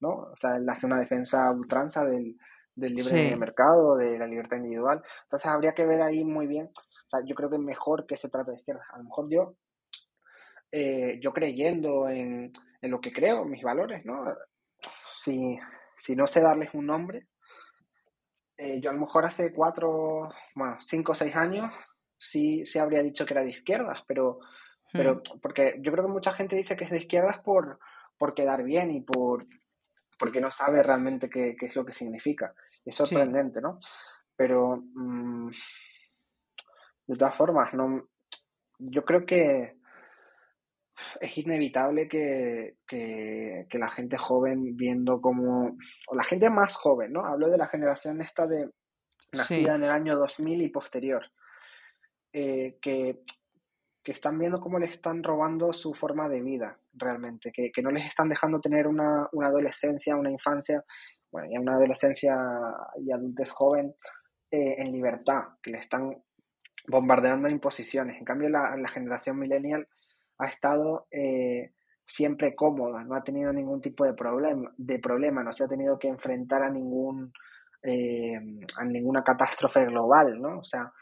[0.00, 0.10] ¿no?
[0.32, 2.36] O sea, él hace una defensa ultranza del,
[2.74, 5.02] del libre mercado, de la libertad individual.
[5.24, 6.66] Entonces habría que ver ahí muy bien.
[6.66, 8.86] O sea, yo creo que mejor que se trate de izquierdas.
[8.92, 9.56] A lo mejor yo,
[10.72, 14.24] eh, yo creyendo en, en, lo que creo, mis valores, ¿no?
[15.14, 15.58] Si,
[16.00, 17.26] si no sé darles un nombre,
[18.56, 21.72] eh, yo a lo mejor hace cuatro, bueno, cinco o seis años
[22.18, 24.40] sí se habría dicho que era de izquierdas, pero,
[24.92, 25.40] pero hmm.
[25.40, 27.78] porque yo creo que mucha gente dice que es de izquierdas por,
[28.18, 29.46] por quedar bien y por
[30.18, 32.54] porque no sabe realmente qué, es lo que significa.
[32.84, 33.80] Es sorprendente, ¿no?
[34.36, 35.50] Pero mm,
[37.06, 38.06] de todas formas, no,
[38.78, 39.79] yo creo que
[41.20, 42.78] es inevitable que,
[43.72, 45.76] la gente joven viendo como,
[46.08, 47.26] o la gente más joven, ¿no?
[47.26, 48.70] Hablo de la generación esta de
[49.32, 51.22] nacida en el año 2000 y posterior,
[52.32, 53.20] eh, que,
[54.04, 58.28] están viendo cómo les están robando su forma de vida realmente, que, no les están
[58.28, 60.82] dejando tener una, adolescencia, una infancia,
[61.30, 62.34] bueno, ya una adolescencia
[62.98, 63.94] y adultez joven
[64.50, 66.12] eh, en libertad, que le están
[66.88, 68.18] bombardeando imposiciones.
[68.18, 69.86] En cambio, la, la generación millennial
[70.40, 71.72] ha estado eh,
[72.04, 75.98] siempre cómoda, no ha tenido ningún tipo de problema, de problema, no se ha tenido
[75.98, 77.32] que enfrentar a ningún
[77.82, 78.38] eh,
[78.76, 80.58] a ninguna catástrofe global, ¿no?
[80.58, 80.92] O sea,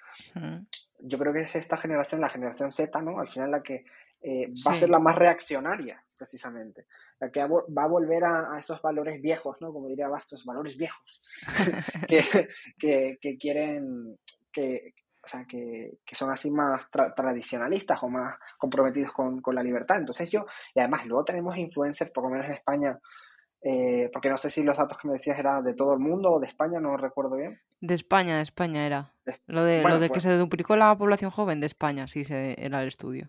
[1.00, 3.18] yo creo que es esta generación, la generación Z, ¿no?
[3.18, 3.84] Al final la que
[4.20, 6.86] eh, va a ser la más reaccionaria, precisamente,
[7.20, 9.72] la que va a volver a, esos valores viejos, ¿no?
[9.72, 11.22] Como diría Bastos, valores viejos,
[12.08, 14.18] que, que, quieren
[14.52, 14.94] que,
[15.28, 19.98] o sea, que, que son así más tradicionalistas o más comprometidos con, con, la libertad.
[19.98, 22.98] Entonces yo, y además luego tenemos influencers, por lo menos en España,
[23.60, 26.32] eh, porque no sé si los datos que me decías eran de todo el mundo
[26.32, 27.60] o de España, no recuerdo bien.
[27.82, 29.12] De España, de España era.
[29.46, 32.56] Lo de, lo de que pues se duplicó la población joven de España, sí, se,
[32.64, 33.28] era el estudio.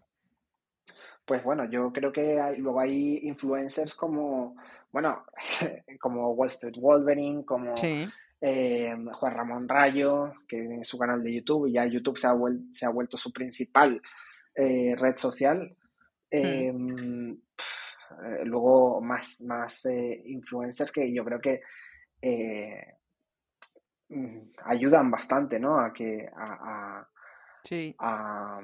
[1.26, 4.56] Pues bueno, yo creo que hay, luego hay influencers como,
[4.94, 5.26] bueno,
[6.00, 7.76] como Wall Street Wolverine, como
[8.42, 12.36] eh, Juan Ramón Rayo, que tiene su canal de YouTube, y ya YouTube se ha,
[12.72, 14.02] se ha vuelto su principal
[14.56, 15.76] eh, red social.
[16.32, 16.38] Hmm.
[16.38, 19.88] Em, eh, luego más, más
[20.26, 21.62] influencers que yo creo que
[24.10, 25.80] mm, ayudan bastante, ¿no?
[25.80, 27.08] A que a,
[28.00, 28.62] a,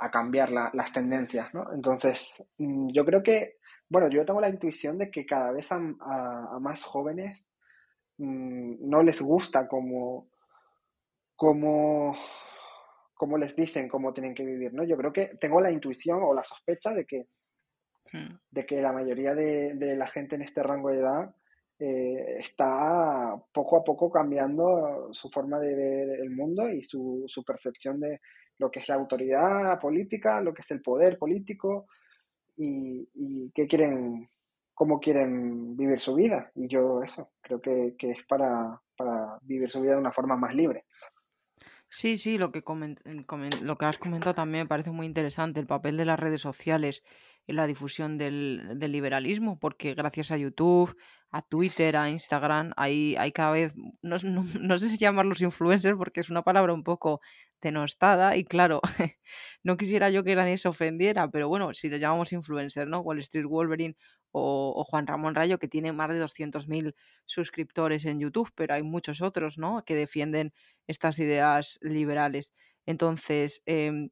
[0.00, 1.72] a cambiar las tendencias, ¿no?
[1.74, 5.78] Entonces, mm, yo creo que, bueno, yo tengo la intuición de que cada vez a,
[6.58, 7.52] más jóvenes
[8.24, 10.28] mm, no les gusta como,
[11.36, 12.16] como,
[13.14, 14.84] como les dicen cómo tienen que vivir, ¿no?
[14.84, 17.26] Yo creo que tengo la intuición o la sospecha de que,
[18.12, 18.34] hmm.
[18.50, 21.34] de que la mayoría de, la gente en este rango de edad
[21.78, 27.42] eh, está poco a poco cambiando su forma de ver el mundo y su, su
[27.42, 28.20] percepción de,
[28.60, 31.86] lo que es la autoridad política, lo que es el poder político
[32.56, 34.28] y, qué quieren,
[34.80, 36.50] cómo quieren vivir su vida.
[36.54, 38.80] Y yo eso, creo que, es para,
[39.42, 40.86] vivir su vida de una forma más libre.
[41.90, 42.62] Sí, sí, lo que,
[43.60, 47.02] lo que has comentado también me parece muy interesante, el papel de las redes sociales
[47.46, 50.96] en la difusión del, del liberalismo, porque gracias a YouTube,
[51.30, 54.16] a Twitter, a Instagram, hay, hay cada vez, no,
[54.60, 57.20] no, sé si llamarlos influencers porque es una palabra un poco
[57.60, 58.80] denostada y claro,
[59.62, 63.00] no quisiera yo que nadie se ofendiera, pero bueno, si le llamamos influencer, ¿no?
[63.00, 63.96] Wall Street Wolverine
[64.32, 66.94] o, Juan Ramón Rayo, que tiene más de 200.000
[67.26, 69.84] suscriptores en YouTube, pero hay muchos otros, ¿no?
[69.84, 70.52] Que defienden
[70.86, 72.52] estas ideas liberales.
[72.86, 74.10] Entonces, em,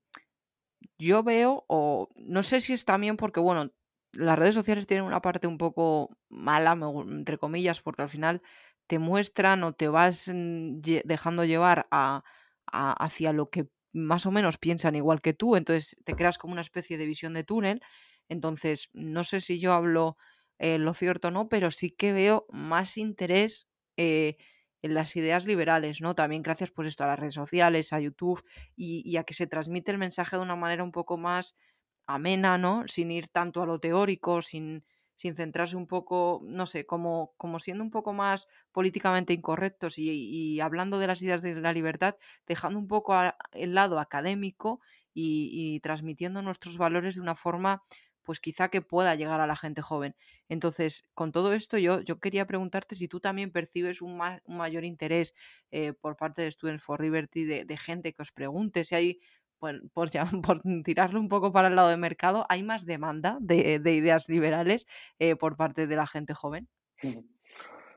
[0.98, 3.72] yo veo, o no sé si es también porque, bueno,
[4.12, 6.76] las redes sociales tienen una parte un poco mala,
[7.08, 8.42] entre comillas, porque al final
[8.86, 12.24] te muestran o te vas mm, dejando llevar a,
[12.66, 16.60] hacia lo que más o menos piensan igual que tú, entonces te creas como una
[16.60, 17.82] especie de visión de túnel.
[18.28, 20.16] Entonces, no sé si yo hablo
[20.58, 24.36] eh, lo cierto o no, pero sí que veo más interés eh,
[24.82, 26.14] en las ideas liberales, ¿no?
[26.14, 28.44] También gracias pues esto a las redes sociales, a YouTube
[28.76, 31.56] y, a que se transmite el mensaje de una manera un poco más
[32.06, 32.84] amena, ¿no?
[32.86, 34.84] Sin ir tanto a lo teórico, sin,
[35.16, 40.60] sin centrarse un poco, no sé, como, como siendo un poco más políticamente incorrectos y,
[40.60, 43.14] hablando de las ideas de la libertad, dejando un poco
[43.52, 44.80] el lado académico
[45.12, 47.82] y, y transmitiendo nuestros valores de una forma
[48.28, 50.14] pues quizá que pueda llegar a la gente joven.
[50.50, 55.34] Entonces, con todo esto, yo, yo quería preguntarte si tú también percibes un, mayor interés
[55.70, 59.20] eh, por parte de Students for Liberty de, gente que os pregunte si hay,
[59.58, 60.10] por, por,
[60.42, 64.86] por, tirarlo un poco para el lado del mercado, ¿hay más demanda de, ideas liberales
[65.18, 66.68] eh, por parte de la gente joven?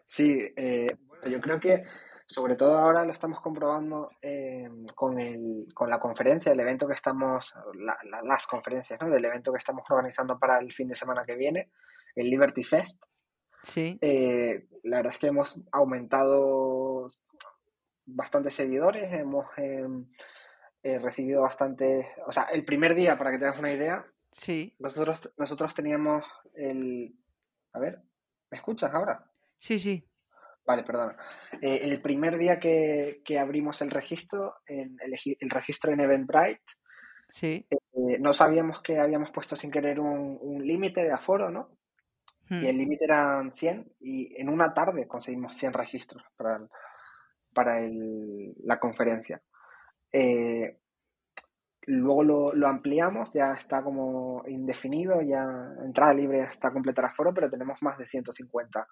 [0.05, 0.95] Sí, eh,
[1.29, 1.83] yo creo que
[2.31, 5.17] sobre todo ahora lo estamos comprobando eh, con,
[5.89, 7.53] la conferencia, el evento que estamos,
[8.23, 9.09] las conferencias, ¿no?
[9.09, 11.71] Del evento que estamos organizando para el fin de semana que viene,
[12.15, 13.03] el Liberty Fest.
[13.63, 13.97] Sí.
[13.99, 17.05] Eh, la verdad es que hemos aumentado
[18.05, 20.09] bastantes seguidores, hemos em,
[20.83, 24.73] eh, recibido bastante, o sea, el primer día, para que te hagas una idea, sí.
[24.79, 27.13] nosotros, nosotros teníamos el,
[27.73, 28.01] a ver,
[28.49, 29.29] ¿me escuchas ahora?
[29.57, 30.07] Sí, sí.
[30.65, 31.15] Vale, perdón.
[31.61, 36.61] Eh, el primer día que, abrimos el registro, el, el, registro en Eventbrite,
[37.27, 37.65] sí.
[37.69, 41.69] Eh, no sabíamos que habíamos puesto sin querer un, límite de aforo, ¿no?
[42.49, 42.65] Y hmm.
[42.65, 46.59] el límite eran 100 y en una tarde conseguimos 100 registros para,
[47.53, 47.79] para
[48.63, 49.41] la conferencia.
[50.13, 50.77] Eh,
[51.83, 55.43] luego lo, lo, ampliamos, ya está como indefinido, ya
[55.83, 58.87] entrada libre hasta completar aforo, pero tenemos más de 150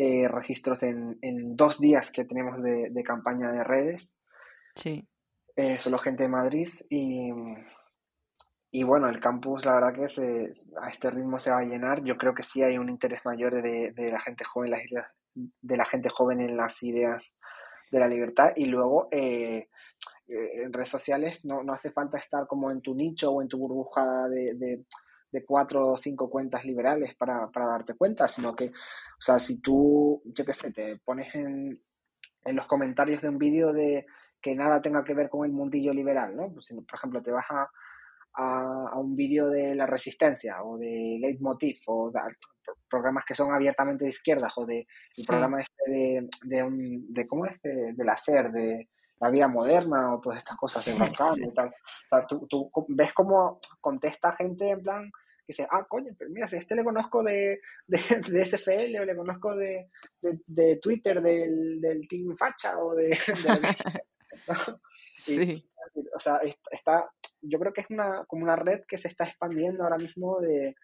[0.00, 1.18] eh, registros en,
[1.56, 4.14] dos días que tenemos de, campaña de redes.
[4.76, 5.08] Sí.
[5.56, 7.32] Eh, solo gente de Madrid y,
[8.70, 12.04] y bueno, el campus la verdad que se, a este ritmo se va a llenar.
[12.04, 15.76] Yo creo que sí hay un interés mayor de, la gente joven, las ideas, de
[15.76, 17.36] la gente joven en las ideas
[17.90, 19.68] de la libertad y luego eh,
[20.28, 23.58] en redes sociales no, no, hace falta estar como en tu nicho o en tu
[23.58, 24.84] burbuja de, de
[25.46, 30.44] cuatro o cinco cuentas liberales para, darte cuenta, sino que, o sea, si tú, yo
[30.44, 31.80] qué sé, te pones en,
[32.46, 34.06] los comentarios de un vídeo de
[34.40, 36.50] que nada tenga que ver con el mundillo liberal, ¿no?
[36.52, 37.68] Pues, por ejemplo, te vas a,
[38.96, 42.20] un vídeo de la resistencia o de Leitmotiv o de,
[42.88, 47.26] programas que son abiertamente de izquierdas o de el programa este de, de, un, de
[47.26, 47.60] ¿cómo es?
[47.62, 48.88] De, la SER, de
[49.20, 51.68] la vida moderna o todas estas cosas de y tal.
[51.68, 55.10] O sea, tú, tú ves cómo contesta gente en plan
[55.48, 57.98] que dice, ah, coño, pero mira, si este le conozco de, de,
[58.28, 59.90] de SFL o le conozco de,
[60.20, 63.16] de Twitter del, del, Team Facha o de...
[65.16, 65.52] sí.
[66.14, 66.38] o sea,
[66.70, 67.10] está,
[67.40, 70.76] yo creo que es una, como una red que se está expandiendo ahora mismo de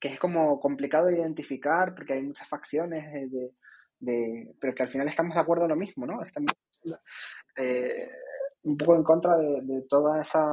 [0.00, 3.52] que es como complicado de identificar porque hay muchas facciones de,
[3.98, 6.22] de, pero que al final estamos de acuerdo en lo mismo, ¿no?
[6.22, 6.52] Estamos
[7.56, 8.08] eh,
[8.62, 10.44] un poco en contra de, de, toda esa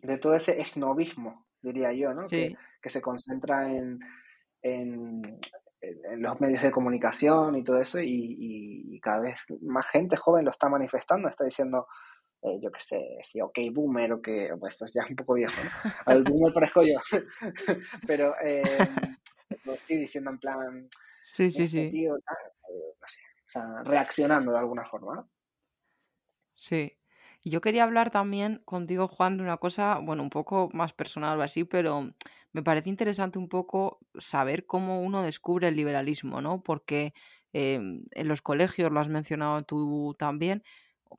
[0.00, 2.26] de todo ese esnovismo, diría yo, ¿no?
[2.28, 3.98] Que, que, se concentra en,
[4.62, 5.40] en,
[5.80, 10.44] en, los medios de comunicación y todo eso y, y, cada vez más gente joven
[10.44, 11.86] lo está manifestando, está diciendo
[12.42, 15.34] eh, yo qué sé, si ok boomer o que, pues esto ya es un poco
[15.34, 15.90] viejo, ¿no?
[16.06, 16.98] Al boomer parezco yo,
[18.06, 18.62] pero eh,
[19.64, 20.88] lo estoy diciendo en plan,
[21.22, 22.04] sí, sí, sí.
[22.04, 22.18] Eh, o
[23.84, 25.28] reaccionando de alguna forma.
[26.54, 26.96] Sí.
[27.44, 31.42] Yo quería hablar también contigo, Juan, de una cosa, bueno, un poco más personal o
[31.42, 32.10] así, pero
[32.52, 36.62] me parece interesante un poco saber cómo uno descubre el liberalismo, ¿no?
[36.62, 37.12] Porque
[37.52, 40.62] en los colegios, lo has mencionado tú también,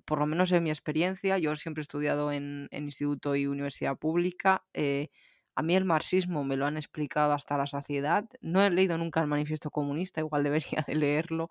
[0.06, 4.66] por lo menos en mi experiencia, yo siempre he estudiado en, instituto y universidad pública,
[4.74, 5.10] eh,
[5.56, 8.26] a mí el marxismo me lo han explicado hasta la saciedad.
[8.42, 11.50] No he leído nunca el manifiesto comunista, igual debería de leerlo,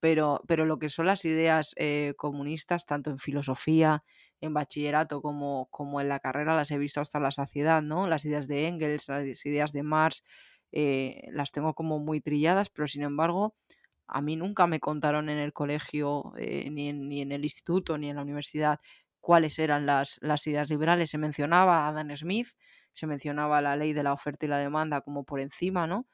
[0.00, 4.04] pero, pero lo que son las ideas eh, comunistas, tanto en filosofía,
[4.40, 8.06] en bachillerato como, como en la carrera, las he visto hasta la saciedad, ¿no?
[8.08, 10.22] Las ideas de Engels, las ideas de Marx,
[10.72, 13.56] eh, las tengo como muy trilladas, pero sin embargo,
[14.06, 17.98] a mí nunca me contaron en el colegio, eh, ni, en, ni, en, el instituto,
[17.98, 18.80] ni en la universidad,
[19.20, 21.10] cuáles eran las, las, ideas liberales.
[21.10, 22.48] Se mencionaba a Adam Smith,
[22.92, 26.06] se mencionaba la ley de la oferta y la demanda como por encima, ¿no?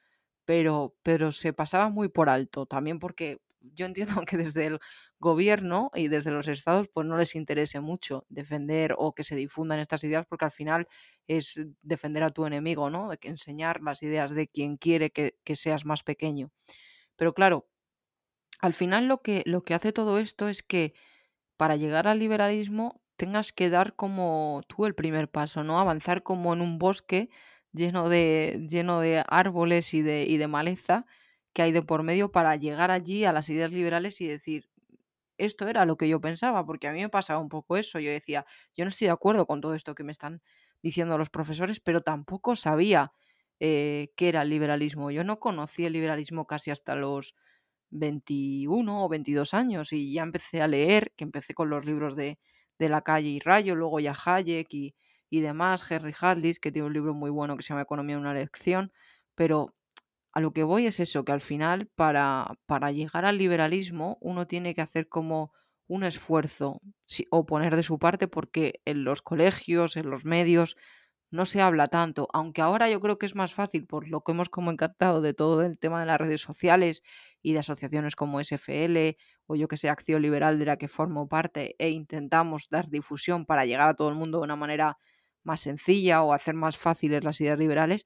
[0.45, 4.79] Pero, pero se pasaba muy por alto, también porque yo entiendo que desde el
[5.19, 9.79] gobierno y desde los estados pues no les interese mucho defender o que se difundan
[9.79, 10.87] estas ideas porque al final
[11.27, 13.09] es defender a tu enemigo, ¿no?
[13.09, 16.51] De que enseñar las ideas de quien quiere que, que seas más pequeño.
[17.15, 17.67] Pero claro,
[18.59, 20.93] al final lo que, lo que hace todo esto es que
[21.57, 25.79] para llegar al liberalismo tengas que dar como tú el primer paso, ¿no?
[25.79, 27.29] Avanzar como en un bosque
[27.73, 31.05] lleno de, lleno de árboles y de, y de maleza
[31.53, 34.69] que hay de por medio para llegar allí a las ideas liberales y decir,
[35.37, 37.99] esto era lo que yo pensaba, porque a mí me pasaba un poco eso.
[37.99, 38.45] Yo decía,
[38.75, 40.41] yo no estoy de acuerdo con todo esto que me están
[40.81, 43.13] diciendo los profesores, pero tampoco sabía
[43.59, 45.11] eh, qué era el liberalismo.
[45.11, 47.35] Yo no conocí el liberalismo casi hasta los
[47.91, 52.39] 21 o 22 años y ya empecé a leer, que empecé con los libros de,
[52.79, 54.95] de La calle y Rayo, luego ya Hayek y,
[55.29, 58.21] y demás, Henry Hadlis, que tiene un libro muy bueno que se llama Economía en
[58.21, 58.91] una lección,
[59.35, 59.75] pero
[60.33, 64.47] a lo que voy es eso, que al final para, para llegar al liberalismo uno
[64.47, 65.53] tiene que hacer como
[65.87, 66.79] un esfuerzo
[67.31, 70.75] o poner de su parte porque en los colegios, en los medios,
[71.31, 74.31] no se habla tanto, aunque ahora yo creo que es más fácil por lo que
[74.33, 77.01] hemos como encantado de todo el tema de las redes sociales
[77.41, 79.17] y de asociaciones como SFL
[79.47, 83.45] o yo que sé, Acción Liberal de la que formo parte e intentamos dar difusión
[83.45, 84.97] para llegar a todo el mundo de una manera
[85.43, 88.05] más sencilla o hacer más fáciles las ideas liberales,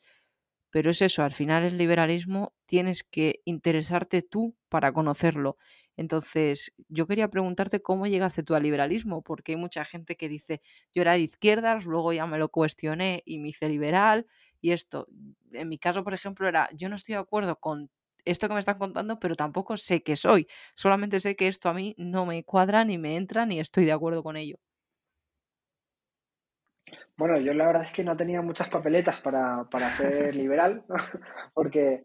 [0.77, 5.57] pero es eso, al final el liberalismo tienes que interesarte tú para conocerlo.
[5.95, 10.61] Entonces, yo quería preguntarte cómo llegaste tú al liberalismo, porque hay mucha gente que dice,
[10.93, 14.27] yo era de izquierdas, luego ya me lo cuestioné y me hice liberal,
[14.61, 15.07] y esto,
[15.51, 17.89] en mi caso, por ejemplo, era, yo no estoy de acuerdo con
[18.25, 21.73] esto que me están contando, pero tampoco sé qué soy, solamente sé que esto a
[21.73, 24.57] mí no me cuadra, ni me entra, ni estoy de acuerdo con ello.
[27.17, 30.85] Bueno, yo la verdad es que no tenía muchas papeletas para, para ser liberal,
[31.53, 32.03] porque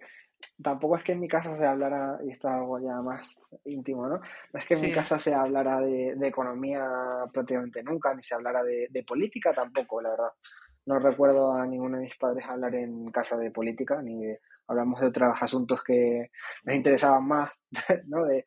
[0.62, 4.08] tampoco es que en mi casa se hablara, y esto es algo ya más íntimo,
[4.08, 4.18] ¿no?
[4.18, 6.86] No es que en mi casa se hablara de, economía
[7.32, 10.32] prácticamente nunca, ni se hablara de, política tampoco, la verdad.
[10.84, 15.00] No recuerdo a ninguno de mis padres hablar en casa de política, ni de, hablamos
[15.00, 16.30] de otros asuntos que
[16.64, 17.52] les interesaban más,
[18.06, 18.24] ¿no?
[18.24, 18.44] De,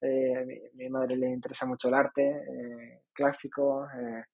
[0.00, 4.24] eh, mi, madre le interesa mucho el arte eh, clásico, eh,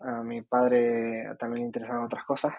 [0.00, 2.54] a mi padre también le interesaban otras cosas,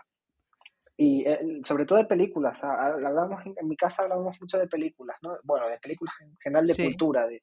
[1.01, 2.63] y eh, sobre todo de películas.
[2.63, 5.35] Hablamos, en, mi casa hablábamos mucho de películas, ¿no?
[5.43, 7.41] Bueno, de películas en general de cultura, de,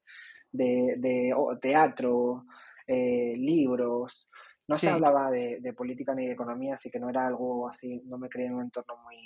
[0.52, 2.44] de, teatro,
[2.86, 4.28] eh, libros.
[4.68, 8.02] No se hablaba de, de, política ni de economía, así que no era algo así,
[8.04, 9.16] no me creía en un entorno muy,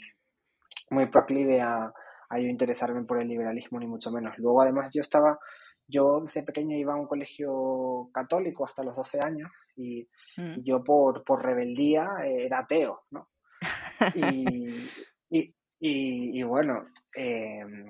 [0.91, 1.93] muy proclive a,
[2.31, 4.39] a yo interesarme por el liberalismo, ni mucho menos.
[4.39, 5.39] Luego, además, yo estaba,
[5.93, 10.61] yo desde pequeño iba a un colegio católico hasta los 12 años y, mm.
[10.61, 13.29] y yo por, por rebeldía eh, era ateo, ¿no?
[15.35, 17.87] Y, y, bueno, em,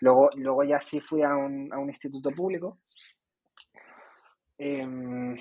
[0.00, 2.80] luego, luego ya sí fui a un, a un instituto público
[4.58, 5.36] Em,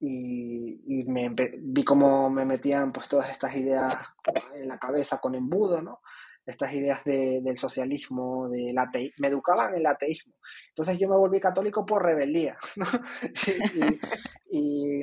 [0.00, 3.94] y, me, vi cómo me metían pues todas estas ideas
[4.54, 6.00] en la cabeza con embudo, ¿no?
[6.46, 10.34] Estas ideas del socialismo, del ateísmo, me educaban en el ateísmo.
[10.68, 12.86] Entonces yo me volví católico por rebeldía, ¿no?
[14.50, 15.02] y,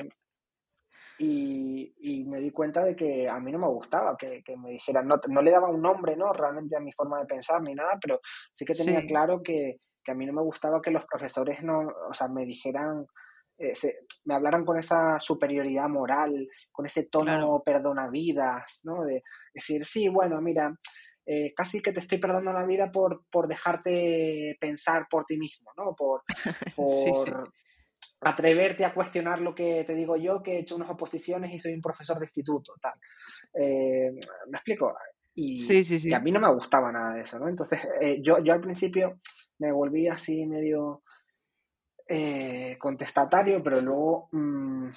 [1.19, 5.07] y, me di cuenta de que a mí no me gustaba que, que me dijeran,
[5.07, 6.33] no, no, le daba un nombre, ¿no?
[6.33, 8.19] Realmente a mi forma de pensar ni nada, pero
[8.51, 11.79] sí que tenía claro que, que, a mí no me gustaba que los profesores no,
[12.09, 13.05] o sea, me dijeran,
[13.57, 13.73] eh,
[14.25, 19.03] me hablaran con esa superioridad moral, con ese tono perdonavidas, ¿no?
[19.03, 19.23] De
[19.53, 20.73] decir, sí, bueno, mira,
[21.25, 25.71] eh, casi que te estoy perdonando la vida por, por dejarte pensar por ti mismo,
[25.77, 25.95] ¿no?
[25.95, 26.23] Por,
[26.75, 27.51] por
[28.21, 31.73] atreverte a cuestionar lo que te digo yo, que he hecho unas oposiciones y soy
[31.73, 32.93] un profesor de instituto, tal.
[33.53, 34.11] Eh,
[34.49, 34.93] ¿Me explico?
[35.35, 37.49] Y, a mí no me gustaba nada de eso, ¿no?
[37.49, 37.79] Entonces,
[38.21, 39.19] yo, yo al principio
[39.57, 41.01] me volví así medio
[42.07, 44.89] eh, contestatario, pero luego mm,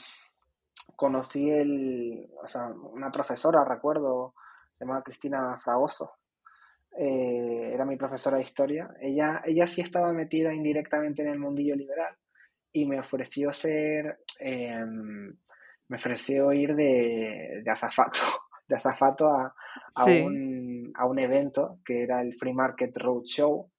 [0.97, 4.35] conocí el, o sea, una profesora, recuerdo,
[4.77, 6.16] se llamaba Cristina Fragoso,
[6.99, 8.89] eh, era mi profesora de historia.
[9.01, 12.14] Ella, ella sí estaba metida indirectamente en el mundillo liberal
[12.72, 15.37] y me ofreció ser, em,
[15.89, 18.20] me ofreció ir de, de azafato,
[18.68, 19.55] de azafato a,
[19.95, 23.70] a, un, a un evento que era el Free Market Road Show,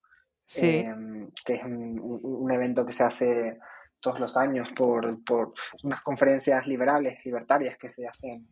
[0.56, 3.60] Em, que es un, evento que se hace
[4.00, 8.48] todos los años por, por unas conferencias liberales, libertarias que se hacen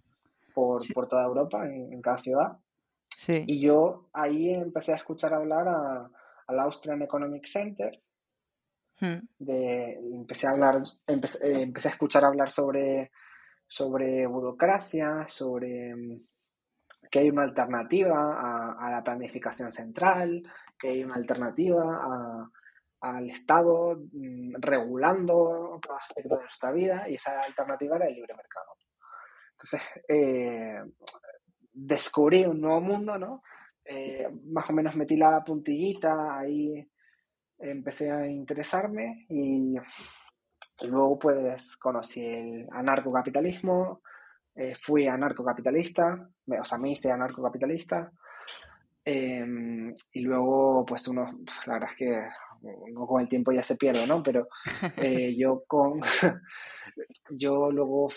[0.56, 2.58] por, por toda Europa, en, cada ciudad.
[3.16, 3.44] Sí.
[3.46, 6.10] Y yo ahí empecé a escuchar hablar a,
[6.48, 8.02] al Austrian Economic Center.
[9.00, 9.20] Hmm.
[9.38, 13.12] De, empecé, a hablar, empecé, empecé, a escuchar hablar sobre,
[13.68, 16.26] sobre burocracia, sobre em,
[17.12, 20.44] que hay una alternativa a, a la planificación central,
[20.80, 22.50] que hay una alternativa
[23.02, 28.34] al Estado mm, regulando cada aspecto de nuestra vida y esa alternativa era el libre
[28.34, 28.68] mercado.
[29.56, 30.82] Entonces, eh,
[31.74, 33.44] descubrí un nuevo mundo, ¿no?
[33.84, 36.86] Eh, más o menos metí la puntillita, ahí
[37.58, 39.76] empecé a interesarme y,
[40.82, 44.02] luego pues conocí el anarcocapitalismo,
[44.56, 48.12] eh, fui anarcocapitalista, o sea, me hice anarcocapitalista,
[49.08, 52.28] Em, y luego, pues uno, la verdad es que
[52.64, 54.24] uno con el tiempo ya se pierde, ¿no?
[54.24, 54.48] Pero
[54.98, 56.02] eh, yo con,
[57.30, 58.10] yo luego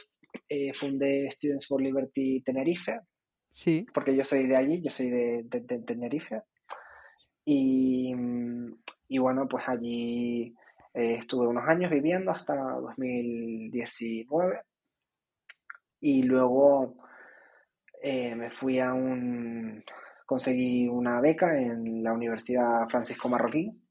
[0.49, 3.01] eh, fundé Students for Liberty Tenerife.
[3.49, 3.87] Sí.
[3.93, 5.45] Porque yo soy de allí, yo soy de,
[5.87, 6.43] Tenerife.
[7.45, 8.13] Y,
[9.09, 10.55] y, bueno, pues allí
[10.95, 14.61] eh, estuve unos años viviendo hasta 2019.
[16.01, 16.97] Y luego
[18.03, 19.83] me fui a un,
[20.29, 23.83] conseguí una beca en la Universidad Francisco Marroquín,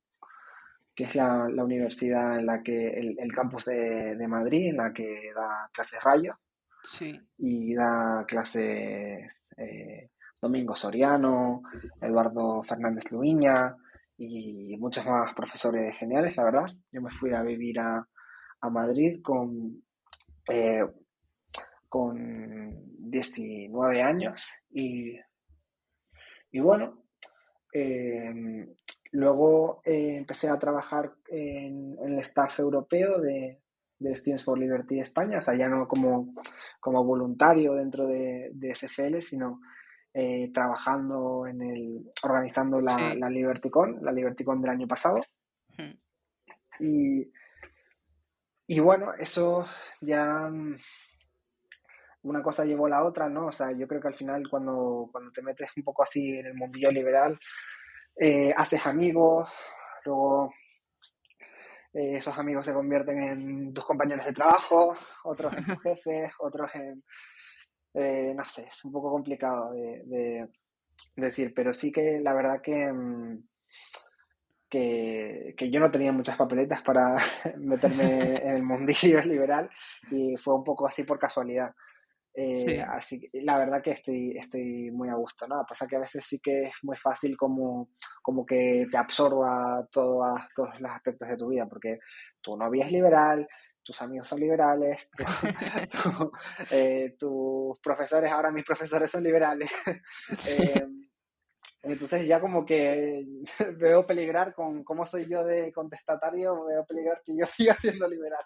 [0.98, 5.70] que es la, universidad en la que, el, campus de, Madrid, en la que da
[5.72, 6.34] clases Rayo.
[6.82, 7.20] Sí.
[7.38, 10.10] Y da clases eh,
[10.41, 11.62] Domingo Soriano,
[12.02, 13.76] Eduardo Fernández Luiña
[14.18, 16.66] y muchos más profesores geniales, la verdad.
[16.91, 18.08] Yo me fui a vivir a,
[18.72, 19.84] Madrid con,
[20.50, 20.84] eh,
[21.88, 25.18] con 19 años y
[26.52, 27.04] y bueno,
[27.72, 28.68] em,
[29.12, 33.62] luego eh, empecé a trabajar en, el staff europeo de,
[33.99, 36.34] de, Students for Liberty España, o sea, ya no como,
[36.80, 39.60] como voluntario dentro de, de SFL, sino
[40.14, 45.22] eh, trabajando en el, organizando la, la LibertyCon, la LibertyCon del año pasado.
[46.80, 47.32] Y,
[48.68, 49.66] y bueno, eso
[50.01, 50.76] ya mm,
[52.24, 53.47] una cosa llevó a la otra, ¿no?
[53.47, 56.47] O sea, yo creo que al final cuando, cuando te metes un poco así en
[56.47, 57.39] el mundillo liberal,
[58.20, 59.49] eh, haces amigos,
[60.05, 60.51] luego
[61.93, 64.93] eh, esos amigos se convierten en tus compañeros de trabajo,
[65.24, 67.03] otros en tus jefes, otros en...
[67.93, 70.47] Eh, no sé, es un poco complicado de,
[71.15, 73.43] decir, pero sí que la verdad que, mm,
[74.70, 77.15] que, que, yo no tenía muchas papeletas para
[77.57, 79.70] meterme en el mundillo liberal
[80.11, 81.74] y fue un poco así por casualidad.
[82.40, 85.66] Eh, así que la verdad que estoy, estoy muy a gusto, ¿no?
[85.68, 87.90] Pasa que a veces sí que es muy fácil como,
[88.22, 90.24] como que te absorba todo,
[90.54, 91.98] todos los aspectos de tu vida, porque
[92.40, 93.48] tu novia es liberal,
[93.82, 95.12] tus amigos son liberales,
[96.72, 99.72] eh, tus profesores, ahora mis profesores son liberales.
[100.48, 101.10] Em,
[101.82, 103.26] entonces ya como que
[103.80, 108.46] veo peligrar con cómo soy yo de contestatario, veo peligrar que yo siga siendo liberal.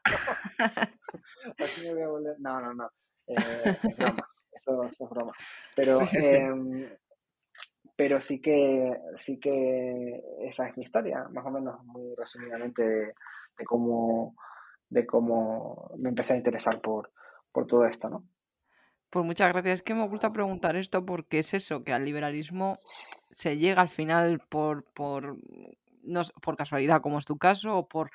[1.59, 2.35] Así me voy a volver.
[2.39, 2.89] No, no, no.
[3.27, 3.35] Eh,
[3.83, 5.33] es broma, eso, es broma.
[5.75, 6.89] Pero, em,
[7.95, 13.13] pero sí que sí que esa es mi historia, más o menos muy resumidamente de,
[13.65, 14.35] cómo
[14.89, 17.11] de cómo me empecé a interesar por,
[17.51, 18.25] por todo esto, ¿no?
[19.11, 19.75] Pues muchas gracias.
[19.75, 22.79] Es que me gusta preguntar esto porque es eso, que al liberalismo
[23.29, 25.37] se llega al final por, por,
[26.01, 28.09] no, por casualidad, como es tu caso, o por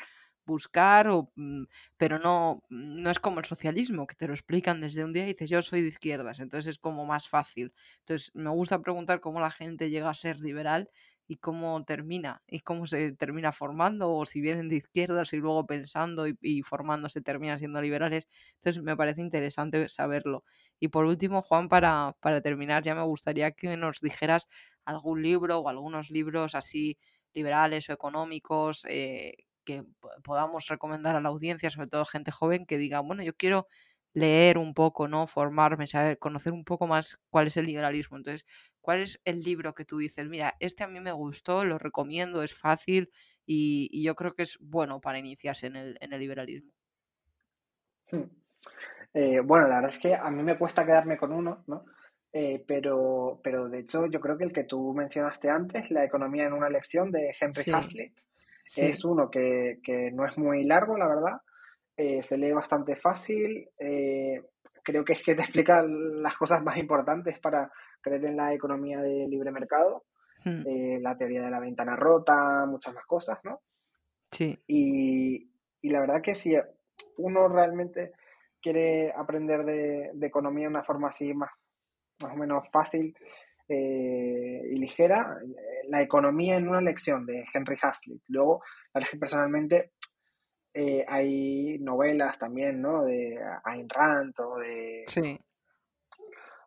[0.46, 1.64] buscar, o, mm,
[1.96, 5.28] pero no, no es como el socialismo, que te lo explican desde un día y
[5.28, 7.72] dices yo soy de izquierdas, entonces es como más fácil.
[8.00, 10.90] Entonces me gusta preguntar cómo la gente llega a ser liberal
[11.28, 15.66] y cómo termina, y cómo se termina formando, o si vienen de izquierdas y luego
[15.66, 18.28] pensando y, y formándose terminan siendo liberales.
[18.56, 20.44] Entonces me parece interesante saberlo.
[20.78, 24.48] Y por último, Juan, para, para terminar, ya me gustaría que nos dijeras
[24.84, 26.96] algún libro o algunos libros así
[27.34, 29.34] liberales o económicos eh,
[29.66, 29.84] que
[30.24, 33.66] podamos recomendar a la audiencia, sobre todo gente joven, que diga, bueno, yo quiero
[34.14, 35.26] leer un poco, ¿no?
[35.26, 38.16] Formarme, saber, conocer un poco más cuál es el liberalismo.
[38.16, 38.46] Entonces,
[38.80, 40.26] ¿cuál es el libro que tú dices?
[40.26, 43.10] Mira, este a mí me gustó, lo recomiendo, es fácil
[43.44, 46.72] y, yo creo que es bueno para iniciarse en el, en el liberalismo.
[48.10, 48.22] Hmm.
[49.12, 51.84] Eh, bueno, la verdad es que a mí me cuesta quedarme con uno, ¿no?
[52.32, 56.44] Eh, pero, pero de hecho yo creo que el que tú mencionaste antes, La economía
[56.44, 58.18] en una lección de Henry Hazlitt,
[58.76, 61.40] es uno que, que, no es muy largo, la verdad,
[61.96, 63.68] eh, se lee bastante fácil,
[64.82, 69.00] creo que es que te explica las cosas más importantes para creer en la economía
[69.00, 70.04] de libre mercado,
[70.44, 71.00] hmm.
[71.00, 73.60] la teoría de la ventana rota, muchas más cosas, ¿no?
[74.30, 74.58] Sí.
[74.66, 75.50] Y,
[75.80, 76.54] y la verdad que si
[77.18, 78.12] uno realmente
[78.60, 81.50] quiere aprender de, economía de una forma así más,
[82.20, 83.14] más o menos fácil
[83.68, 88.22] eh, y ligera, eh, la economía en una lección de Henry Hazlitt.
[88.28, 88.62] Luego,
[89.18, 89.92] personalmente
[90.72, 93.04] eh, hay novelas también, ¿no?
[93.04, 95.04] De Ayn Rand o de...
[95.06, 95.38] Sí.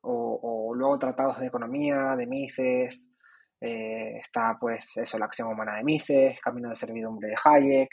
[0.02, 3.10] O, luego tratados de economía, de Mises.
[3.60, 7.90] está pues eso, la acción humana de Mises, Camino de servidumbre de Hayek,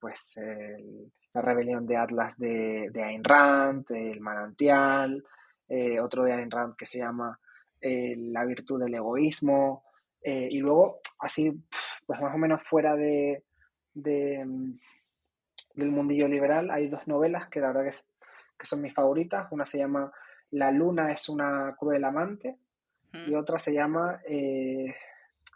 [0.00, 5.22] pues el, la rebelión de Atlas de, de Ayn Rand, El manantial,
[5.68, 7.38] eh, otro de Ayn Rand que se llama
[7.82, 9.84] eh, La virtud del egoísmo,
[10.22, 11.52] eh, y luego así,
[12.06, 13.42] pues más o menos fuera de,
[13.94, 14.72] mm,
[15.74, 17.96] del mundillo liberal, hay dos novelas que la verdad que,
[18.58, 20.12] que son mis favoritas, una se llama
[20.50, 22.58] La luna es una cruel amante
[23.26, 24.22] y otra se llama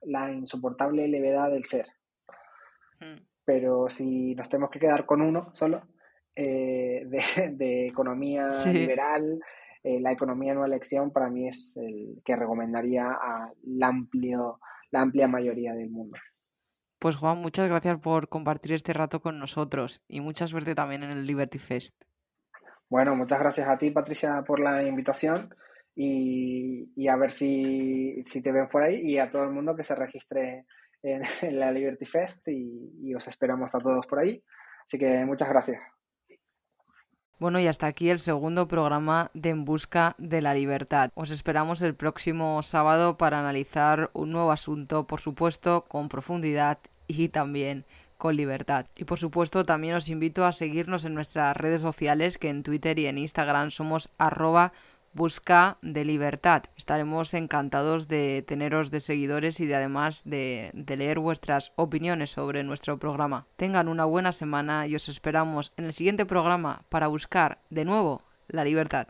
[0.02, 1.86] La insoportable levedad del ser.
[3.44, 5.82] Pero si nos tenemos que quedar con uno solo,
[6.38, 7.06] eh,
[7.50, 9.40] de, economía liberal,
[9.82, 14.60] eh, la economía en una elección para mí es el que recomendaría a la, amplio,
[14.90, 16.18] la amplia mayoría del mundo.
[16.98, 21.10] Pues Juan, muchas gracias por compartir este rato con nosotros y mucha suerte también en
[21.10, 21.94] el Liberty Fest.
[22.88, 25.54] Bueno, muchas gracias a ti, Patricia, por la invitación
[25.94, 29.82] y, a ver si, si, te ven por ahí y a todo el mundo que
[29.82, 30.66] se registre
[31.02, 31.22] en,
[31.58, 34.42] la Liberty Fest y, os esperamos a todos por ahí.
[34.84, 35.82] Así que muchas gracias.
[37.38, 41.10] Bueno, y hasta aquí el segundo programa de En Busca de la Libertad.
[41.14, 47.28] Os esperamos el próximo sábado para analizar un nuevo asunto, por supuesto, con profundidad y
[47.28, 47.84] también
[48.16, 48.86] con libertad.
[48.96, 52.98] Y por supuesto también os invito a seguirnos en nuestras redes sociales, que en Twitter
[52.98, 54.72] y en Instagram somos arroba
[55.16, 56.62] busca de libertad.
[56.76, 62.62] Estaremos encantados de teneros de seguidores y de además de, de, leer vuestras opiniones sobre
[62.62, 63.46] nuestro programa.
[63.56, 68.22] Tengan una buena semana y os esperamos en el siguiente programa para buscar de nuevo
[68.46, 69.08] la libertad.